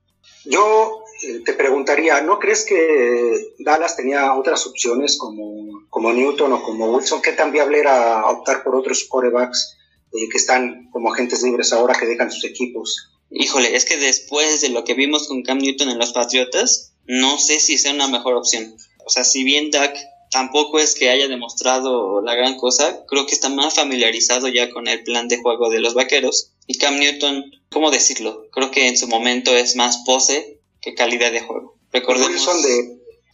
[0.46, 6.64] Yo eh, te preguntaría, ¿no crees que Dallas tenía otras opciones como, como Newton o
[6.64, 7.22] como Wilson?
[7.22, 9.78] ¿Qué tan viable era optar por otros corebacks
[10.14, 13.12] eh, que están como agentes libres ahora que dejan sus equipos?
[13.30, 17.38] Híjole, es que después de lo que vimos con Cam Newton en los Patriotas, no
[17.38, 18.76] sé si sea una mejor opción.
[19.06, 19.96] O sea, si bien Dak
[20.32, 24.88] tampoco es que haya demostrado la gran cosa, creo que está más familiarizado ya con
[24.88, 26.52] el plan de juego de los vaqueros.
[26.66, 28.48] Y Cam Newton, ¿cómo decirlo?
[28.52, 31.78] Creo que en su momento es más pose que calidad de juego.
[31.92, 32.48] Recordemos,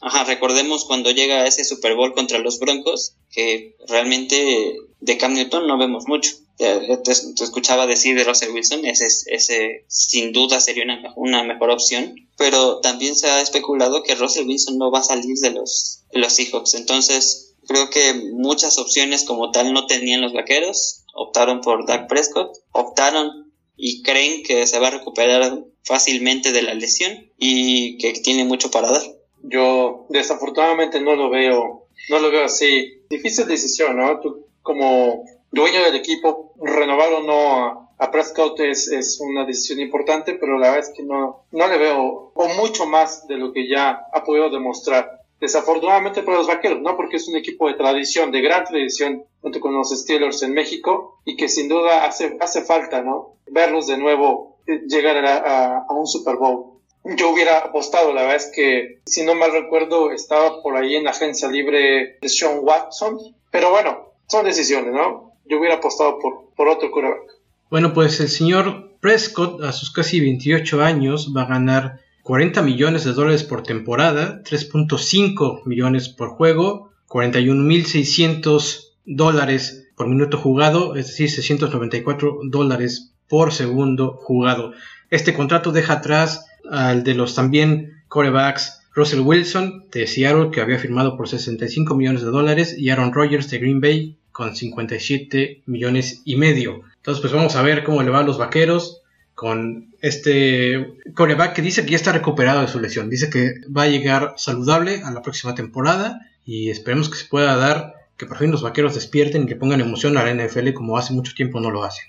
[0.02, 5.68] ajá, recordemos cuando llega ese Super Bowl contra los Broncos, que realmente de Cam Newton
[5.68, 11.14] no vemos mucho te, escuchaba decir de Russell Wilson, ese, ese sin duda sería una,
[11.16, 15.38] una, mejor opción, pero también se ha especulado que Russell Wilson no va a salir
[15.38, 20.34] de los, de los Seahawks, entonces creo que muchas opciones como tal no tenían los
[20.34, 26.64] vaqueros, optaron por Dak Prescott, optaron y creen que se va a recuperar fácilmente de
[26.64, 29.04] la lesión y que tiene mucho para dar.
[29.44, 33.04] Yo desafortunadamente no lo veo, no lo veo así.
[33.10, 34.20] Difícil decisión, ¿no?
[34.20, 40.34] Tú como dueño del equipo, renovar o no a, Prescott es, es, una decisión importante,
[40.34, 43.68] pero la verdad es que no, no le veo o mucho más de lo que
[43.68, 45.22] ya ha podido demostrar.
[45.40, 46.96] Desafortunadamente para los vaqueros, ¿no?
[46.96, 51.20] Porque es un equipo de tradición, de gran tradición, junto con los Steelers en México,
[51.26, 53.36] y que sin duda hace, hace falta, ¿no?
[53.48, 56.78] Verlos de nuevo eh, llegar a, a un Super Bowl
[57.16, 61.06] yo hubiera apostado, la verdad es que, si no mal recuerdo, estaba por ahí en
[61.06, 63.18] la agencia libre de Sean Watson,
[63.52, 65.27] pero bueno, son decisiones, ¿no?
[65.50, 67.22] Yo hubiera apostado por, por otro quarterback.
[67.70, 73.04] Bueno, pues el señor Prescott a sus casi 28 años va a ganar 40 millones
[73.04, 81.30] de dólares por temporada, 3.5 millones por juego, 41.600 dólares por minuto jugado, es decir,
[81.30, 84.74] 694 dólares por segundo jugado.
[85.10, 90.80] Este contrato deja atrás al de los también corebacks Russell Wilson de Seattle, que había
[90.80, 96.22] firmado por 65 millones de dólares, y Aaron Rodgers de Green Bay, con 57 millones
[96.24, 96.82] y medio.
[96.98, 99.02] Entonces, pues vamos a ver cómo le va a los vaqueros
[99.34, 103.10] con este coreback que dice que ya está recuperado de su lesión.
[103.10, 107.56] Dice que va a llegar saludable a la próxima temporada y esperemos que se pueda
[107.56, 111.00] dar que por fin los vaqueros despierten y que pongan emoción a la NFL como
[111.00, 112.06] hace mucho tiempo no lo hacen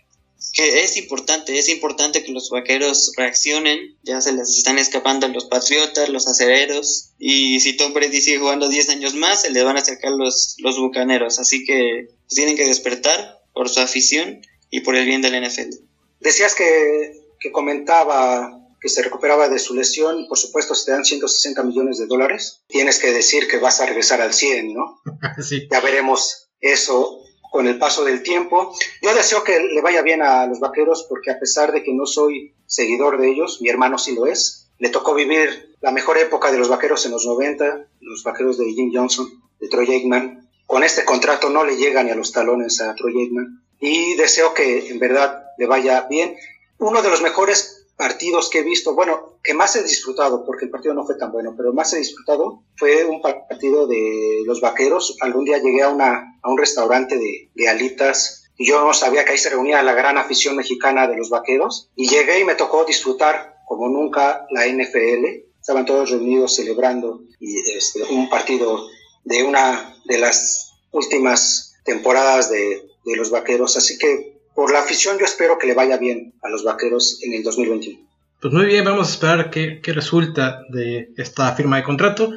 [0.52, 5.46] que es importante, es importante que los vaqueros reaccionen, ya se les están escapando los
[5.46, 9.76] patriotas, los acereros, y si Tom Brady sigue jugando 10 años más, se les van
[9.76, 14.80] a acercar los, los bucaneros, así que pues, tienen que despertar por su afición y
[14.80, 15.76] por el bien del NFL.
[16.20, 21.04] Decías que, que comentaba que se recuperaba de su lesión, por supuesto se te dan
[21.04, 25.00] 160 millones de dólares, tienes que decir que vas a regresar al 100, ¿no?
[25.42, 25.66] sí.
[25.68, 27.22] Ya veremos eso
[27.58, 28.72] con el paso del tiempo.
[29.02, 32.06] Yo deseo que le vaya bien a los vaqueros porque a pesar de que no
[32.06, 34.70] soy seguidor de ellos, mi hermano sí lo es.
[34.78, 38.66] Le tocó vivir la mejor época de los vaqueros en los 90, los vaqueros de
[38.66, 40.48] Jim Johnson, de Troy Aikman.
[40.66, 43.64] Con este contrato no le llega ni a los talones a Troy Aikman.
[43.80, 46.36] Y deseo que en verdad le vaya bien.
[46.78, 50.70] Uno de los mejores partidos que he visto, bueno, que más he disfrutado, porque el
[50.70, 55.16] partido no fue tan bueno, pero más he disfrutado fue un partido de los vaqueros.
[55.20, 59.24] Algún día llegué a, una, a un restaurante de, de alitas y yo no sabía
[59.24, 62.54] que ahí se reunía la gran afición mexicana de los vaqueros y llegué y me
[62.54, 65.48] tocó disfrutar como nunca la NFL.
[65.60, 68.86] Estaban todos reunidos celebrando este, un partido
[69.24, 75.20] de una de las últimas temporadas de, de los vaqueros, así que por la afición
[75.20, 77.96] yo espero que le vaya bien a los vaqueros en el 2021.
[78.40, 82.32] Pues muy bien, vamos a esperar qué, resulta de esta firma de contrato.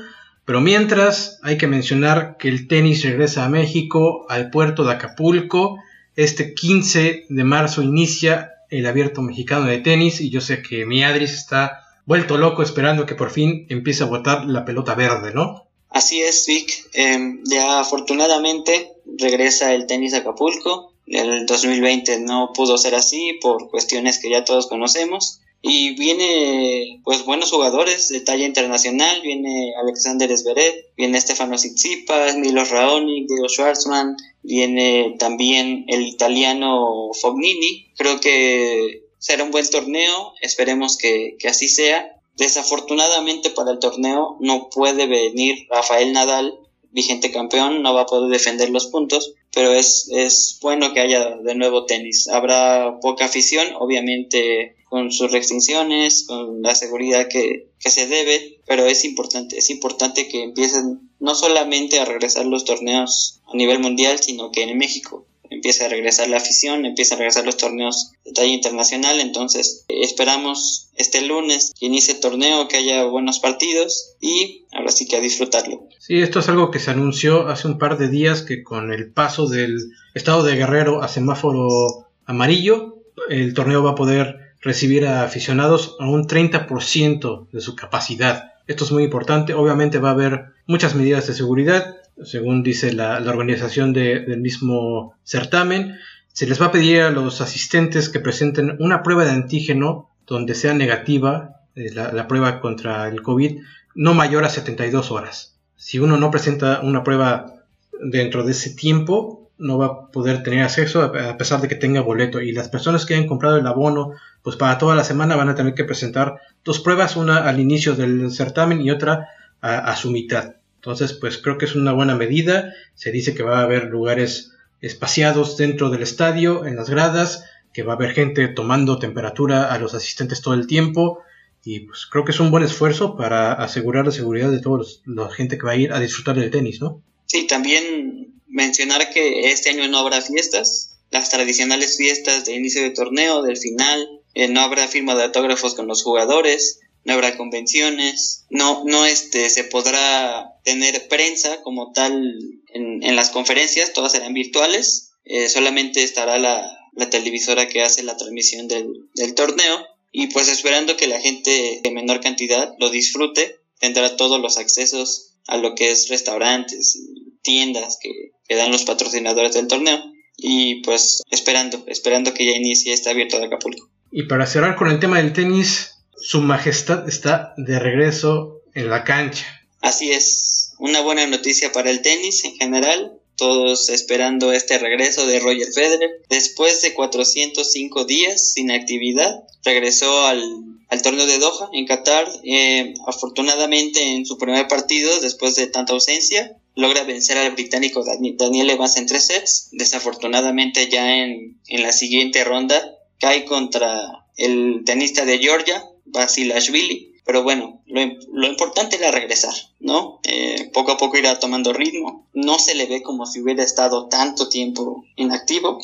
[0.45, 5.79] Pero mientras hay que mencionar que el tenis regresa a México, al puerto de Acapulco.
[6.15, 11.03] Este 15 de marzo inicia el abierto mexicano de tenis y yo sé que mi
[11.03, 15.65] Adris está vuelto loco esperando que por fin empiece a botar la pelota verde, ¿no?
[15.89, 16.87] Así es, Vic.
[16.93, 20.90] Em, ya afortunadamente regresa el tenis a Acapulco.
[21.11, 25.41] El 2020 no pudo ser así por cuestiones que ya todos conocemos.
[25.63, 29.21] Y viene, pues, buenos jugadores de talla internacional.
[29.21, 37.91] Viene Alexander Zverev, viene Stefano Tsitsipas, Milo Raonic, Diego Schwartzman, viene también el italiano Fognini.
[37.95, 42.17] Creo que será un buen torneo, esperemos que, que así sea.
[42.37, 46.57] Desafortunadamente para el torneo no puede venir Rafael Nadal,
[46.89, 51.35] vigente campeón, no va a poder defender los puntos, pero es, es bueno que haya
[51.37, 52.27] de nuevo tenis.
[52.27, 58.85] Habrá poca afición, obviamente con sus restricciones, con la seguridad que, que se debe, pero
[58.85, 64.19] es importante, es importante que empiecen no solamente a regresar los torneos a nivel mundial,
[64.19, 68.31] sino que en México empieza a regresar la afición, empieza a regresar los torneos de
[68.31, 74.65] talla internacional, entonces esperamos este lunes que inicie el torneo, que haya buenos partidos y
[74.71, 75.87] ahora sí que a disfrutarlo.
[75.99, 79.11] Sí, esto es algo que se anunció hace un par de días que con el
[79.11, 79.77] paso del
[80.15, 86.09] estado de Guerrero a semáforo amarillo, el torneo va a poder recibir a aficionados a
[86.09, 88.53] un 30% de su capacidad.
[88.67, 93.17] Esto es muy importante, obviamente va a haber muchas medidas de seguridad, según dice la,
[93.17, 95.97] organización del mismo certamen.
[96.33, 100.55] Se les va a pedir a los asistentes que presenten una prueba de antígeno donde
[100.55, 103.61] sea negativa eh, la, prueba contra el COVID,
[103.95, 105.57] no mayor a 72 horas.
[105.75, 107.65] Si uno no presenta una prueba
[108.01, 112.01] dentro de ese tiempo, no va a poder tener acceso a pesar de que tenga
[112.01, 112.41] boleto.
[112.41, 115.55] Y las personas que hayan comprado el abono, pues para toda la semana van a
[115.55, 119.29] tener que presentar dos pruebas, una al inicio del certamen y otra
[119.61, 120.55] a, su mitad.
[120.81, 122.73] Entonces, pues creo que es una buena medida.
[122.95, 127.83] Se dice que va a haber lugares espaciados dentro del estadio, en las gradas, que
[127.83, 131.19] va a haber gente tomando temperatura a los asistentes todo el tiempo.
[131.63, 135.29] Y pues creo que es un buen esfuerzo para asegurar la seguridad de toda la
[135.29, 137.03] gente que va a ir a disfrutar del tenis, ¿no?
[137.27, 142.89] Sí, también mencionar que este año no habrá fiestas, las tradicionales fiestas de inicio de
[142.89, 148.45] torneo, del final, eh, no habrá firma de autógrafos con los jugadores, no habrá convenciones,
[148.49, 152.37] no, no este, se podrá tener prensa como tal
[152.73, 158.03] en, en las conferencias, todas serán virtuales, eh, solamente estará la, la, televisora que hace
[158.03, 162.89] la transmisión del, del torneo y pues esperando que la gente de menor cantidad lo
[162.89, 166.99] disfrute, tendrá todos los accesos a lo que es restaurantes,
[167.41, 169.99] tiendas que, que dan los patrocinadores del torneo
[170.37, 173.89] y pues esperando, esperando que ya inicie este abierto de Acapulco.
[174.11, 175.91] Y para cerrar con el tema del tenis,
[176.21, 179.45] su Majestad está de regreso en la cancha.
[179.81, 183.17] Así es, una buena noticia para el tenis en general.
[183.35, 186.21] Todos esperando este regreso de Roger Federer.
[186.29, 190.43] Después de 405 días sin actividad, regresó al,
[190.89, 192.27] al torneo de Doha en Qatar.
[192.43, 198.03] Eh, afortunadamente en su primer partido, después de tanta ausencia, logra vencer al británico
[198.37, 199.69] Daniel Evans en tres sets.
[199.71, 207.11] Desafortunadamente ya en, en la siguiente ronda cae contra el tenista de Georgia, Basilashvili.
[207.25, 208.01] Pero bueno, lo,
[208.33, 210.19] lo importante era regresar, ¿no?
[210.23, 212.27] Eh, poco a poco irá tomando ritmo.
[212.33, 215.79] No se le ve como si hubiera estado tanto tiempo inactivo.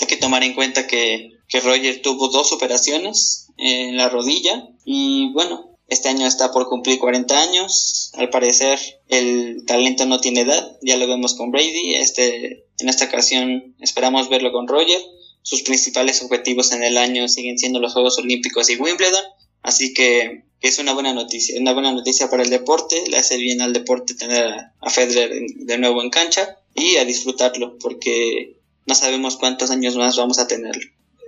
[0.00, 5.32] Hay que tomar en cuenta que, que Roger tuvo dos operaciones en la rodilla y
[5.32, 8.10] bueno, este año está por cumplir 40 años.
[8.14, 10.76] Al parecer el talento no tiene edad.
[10.82, 11.94] Ya lo vemos con Brady.
[11.96, 15.00] Este, en esta ocasión esperamos verlo con Roger.
[15.42, 19.24] Sus principales objetivos en el año siguen siendo los Juegos Olímpicos y Wimbledon,
[19.66, 23.60] así que es una buena noticia, una buena noticia para el deporte, le hace bien
[23.60, 29.36] al deporte tener a Federer de nuevo en cancha y a disfrutarlo, porque no sabemos
[29.36, 30.82] cuántos años más vamos a tenerlo.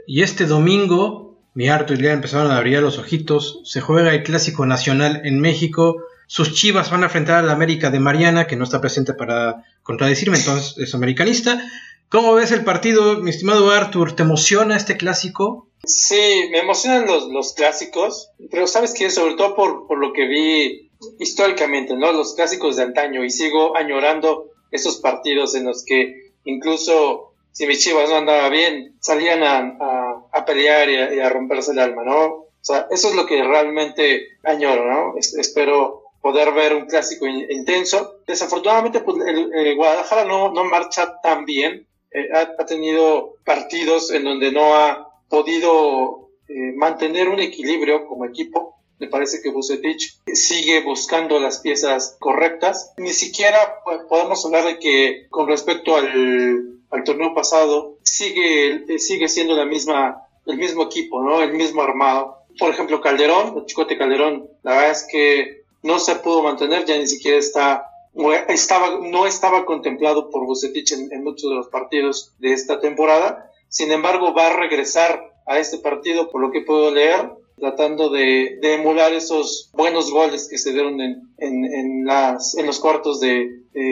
[0.06, 4.22] Y este domingo, mi harto y Lea empezaron a abrir los ojitos, se juega el
[4.22, 8.56] Clásico Nacional en México, sus chivas van a enfrentar a la América de Mariana, que
[8.56, 11.62] no está presente para contradecirme, entonces es americanista,
[12.10, 14.16] ¿Cómo ves el partido, mi estimado Arthur?
[14.16, 15.67] ¿Te emociona este clásico?
[15.88, 20.26] Sí, me emocionan los, los clásicos, pero sabes que sobre todo por, por lo que
[20.26, 22.12] vi históricamente, ¿no?
[22.12, 27.76] Los clásicos de antaño y sigo añorando esos partidos en los que incluso si mi
[27.76, 32.26] chivas no andaba bien, salían a, a, pelear y a, romperse el alma, ¿no?
[32.26, 35.14] O sea, eso es lo que realmente añoro, ¿no?
[35.16, 38.20] espero poder ver un clásico intenso.
[38.26, 41.86] Desafortunadamente, pues el, Guadalajara no, no marcha tan bien.
[42.10, 48.76] Eh, ha, tenido partidos en donde no ha podido eh, mantener un equilibrio como equipo.
[48.98, 52.92] Me parece que Bucetich sigue buscando las piezas correctas.
[52.96, 53.76] Ni siquiera
[54.08, 59.64] podemos hablar de que con respecto al, al torneo pasado sigue, eh, sigue siendo la
[59.64, 61.42] misma, el mismo equipo, ¿no?
[61.42, 62.38] El mismo armado.
[62.58, 66.98] Por ejemplo, Calderón, el Chicote Calderón, la verdad es que no se pudo mantener, ya
[66.98, 67.88] ni siquiera está
[68.48, 73.50] estaba, no estaba contemplado por Bucetich en, muchos de los partidos de esta temporada.
[73.68, 78.58] Sin embargo, va a regresar a este partido, por lo que puedo leer, tratando de,
[78.62, 83.48] emular esos buenos goles que se dieron en, en, las, en los cuartos de,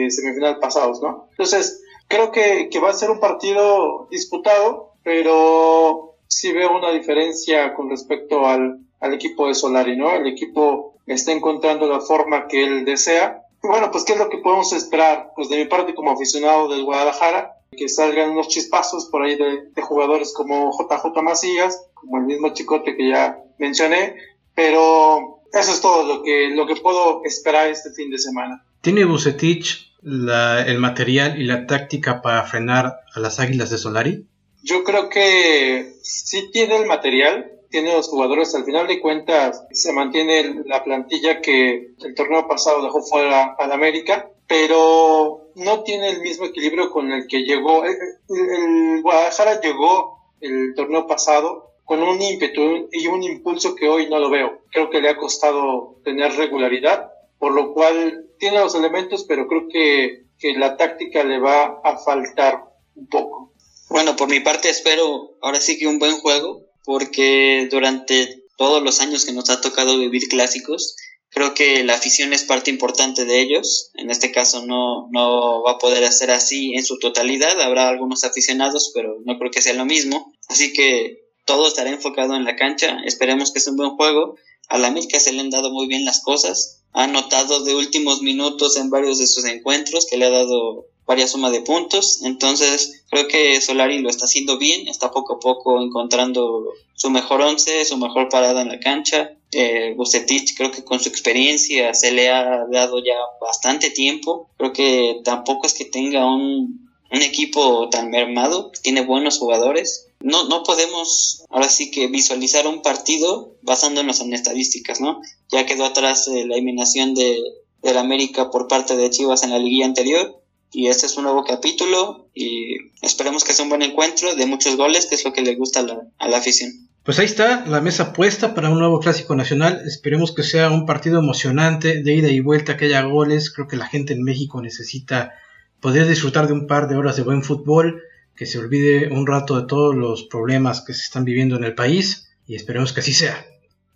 [0.09, 1.27] semifinal pasados, ¿no?
[1.31, 7.73] Entonces, creo que, que va a ser un partido disputado, pero sí veo una diferencia
[7.73, 10.13] con respecto al, al equipo de Solari, ¿no?
[10.13, 14.37] El equipo está encontrando la forma que él desea bueno, pues, ¿qué es lo que
[14.37, 15.31] podemos esperar?
[15.35, 19.81] Pues de mi parte, como aficionado del Guadalajara, que salgan unos chispazos por ahí de,
[19.81, 24.15] jugadores como JJ Macías, como el mismo Chicote que ya mencioné,
[24.53, 28.65] pero eso es todo lo que, lo que puedo esperar este fin de semana.
[28.81, 34.25] ¿Tiene Bucetich el material y la táctica para frenar a las Águilas de Solari?
[34.63, 38.53] Yo creo que sí tiene el material, tiene los jugadores.
[38.55, 43.71] Al final de cuentas, se mantiene la plantilla que el torneo pasado dejó fuera al
[43.71, 47.83] América, pero no tiene el mismo equilibrio con el que llegó.
[47.85, 47.95] El,
[48.29, 54.19] el Guadalajara llegó el torneo pasado con un ímpetu y un impulso que hoy no
[54.19, 54.61] lo veo.
[54.71, 59.67] Creo que le ha costado tener regularidad, por lo cual tiene los elementos, pero creo
[59.71, 62.63] que, que la táctica le va a faltar
[62.95, 63.53] un poco.
[63.89, 68.99] Bueno, por mi parte espero ahora sí que un buen juego, porque durante todos los
[68.99, 70.95] años que nos ha tocado vivir clásicos,
[71.29, 73.91] creo que la afición es parte importante de ellos.
[73.95, 77.59] En este caso no, no va a poder ser así en su totalidad.
[77.61, 80.33] Habrá algunos aficionados, pero no creo que sea lo mismo.
[80.47, 82.99] Así que todo estará enfocado en la cancha.
[83.05, 84.35] Esperemos que sea un buen juego.
[84.69, 86.83] A la América se le han dado muy bien las cosas.
[86.93, 91.31] Ha anotado de últimos minutos en varios de sus encuentros que le ha dado varias
[91.31, 92.21] suma de puntos.
[92.23, 97.41] Entonces, creo que Solari lo está haciendo bien, está poco a poco encontrando su mejor
[97.41, 99.36] once, su mejor parada en la cancha.
[99.51, 104.49] Eh, Bucetich creo que con su experiencia se le ha dado ya bastante tiempo.
[104.57, 110.07] Creo que tampoco es que tenga un, un equipo tan mermado, tiene buenos jugadores.
[110.19, 115.21] No, no podemos ahora sí que visualizar un partido basándonos en estadísticas, ¿no?
[115.49, 117.39] Ya quedó atrás eh, la eliminación de,
[117.83, 120.41] del América por parte de Chivas en la liguilla anterior
[120.71, 124.75] y este es un nuevo capítulo y esperemos que sea un buen encuentro de muchos
[124.75, 126.86] goles, que es lo que le gusta a la, a la afición.
[127.07, 129.81] Pues ahí está la mesa puesta para un nuevo clásico nacional.
[129.85, 133.49] Esperemos que sea un partido emocionante, de ida y vuelta, que haya goles.
[133.49, 135.31] Creo que la gente en México necesita
[135.79, 138.03] poder disfrutar de un par de horas de buen fútbol,
[138.35, 141.75] que se olvide un rato de todos los problemas que se están viviendo en el
[141.75, 143.37] país y esperemos que así sea.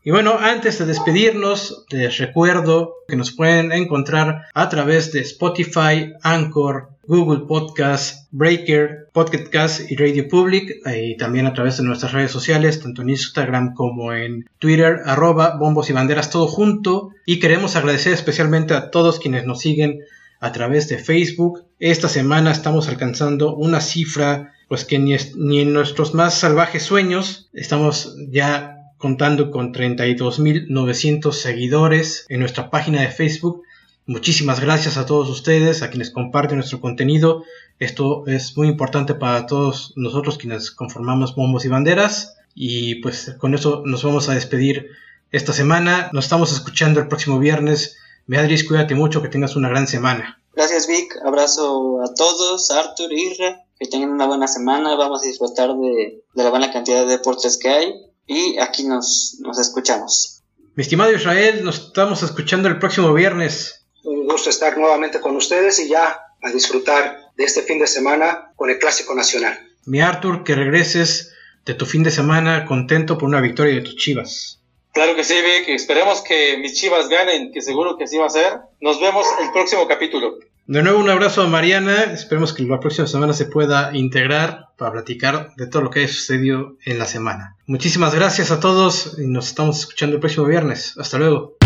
[0.06, 6.14] Y bueno, antes de despedirnos, les recuerdo que nos pueden encontrar a través de Spotify,
[6.24, 12.32] Anchor, Google Podcast, Breaker, Podcast y Radio Public, y también a través de nuestras redes
[12.32, 17.10] sociales, tanto en Instagram como en Twitter, arroba bombos y banderas, todo junto.
[17.26, 20.00] Y queremos agradecer especialmente a todos quienes nos siguen
[20.40, 21.66] a través de Facebook.
[21.80, 27.50] Esta semana estamos alcanzando una cifra pues que ni, ni en nuestros más salvajes sueños
[27.52, 33.64] estamos ya contando con 32.900 seguidores en nuestra página de Facebook.
[34.08, 37.44] Muchísimas gracias a todos ustedes, a quienes comparten nuestro contenido.
[37.80, 42.36] Esto es muy importante para todos nosotros quienes conformamos Bombos y Banderas.
[42.56, 44.90] Y pues con eso nos vamos a despedir
[45.32, 46.10] esta semana.
[46.14, 47.98] Nos estamos escuchando el próximo viernes.
[48.28, 50.42] Beatriz, cuídate mucho, que tengas una gran semana.
[50.54, 54.96] Gracias Vic, abrazo a todos, Arthur, Irra, que tengan una buena semana.
[54.96, 57.94] Vamos a disfrutar de, de la buena cantidad de deportes que hay
[58.28, 60.42] y aquí nos, nos escuchamos.
[60.76, 63.81] Mi estimado Israel, nos estamos escuchando el próximo viernes.
[64.04, 68.52] Un gusto estar nuevamente con ustedes y ya a disfrutar de este fin de semana
[68.56, 69.60] con el Clásico Nacional.
[69.86, 71.34] Mi Arthur, que regreses
[71.66, 74.60] de tu fin de semana contento por una victoria de tus chivas.
[74.94, 75.70] Claro que sí, Vic.
[75.70, 78.58] Esperemos que mis chivas ganen, que seguro que así va a ser.
[78.82, 80.40] Nos vemos el próximo capítulo.
[80.68, 84.92] De nuevo un abrazo a Mariana, esperemos que la próxima semana se pueda integrar para
[84.92, 87.58] platicar de todo lo que ha sucedido en la semana.
[87.66, 90.94] Muchísimas gracias a todos y nos estamos escuchando el próximo viernes.
[90.98, 91.58] Hasta luego.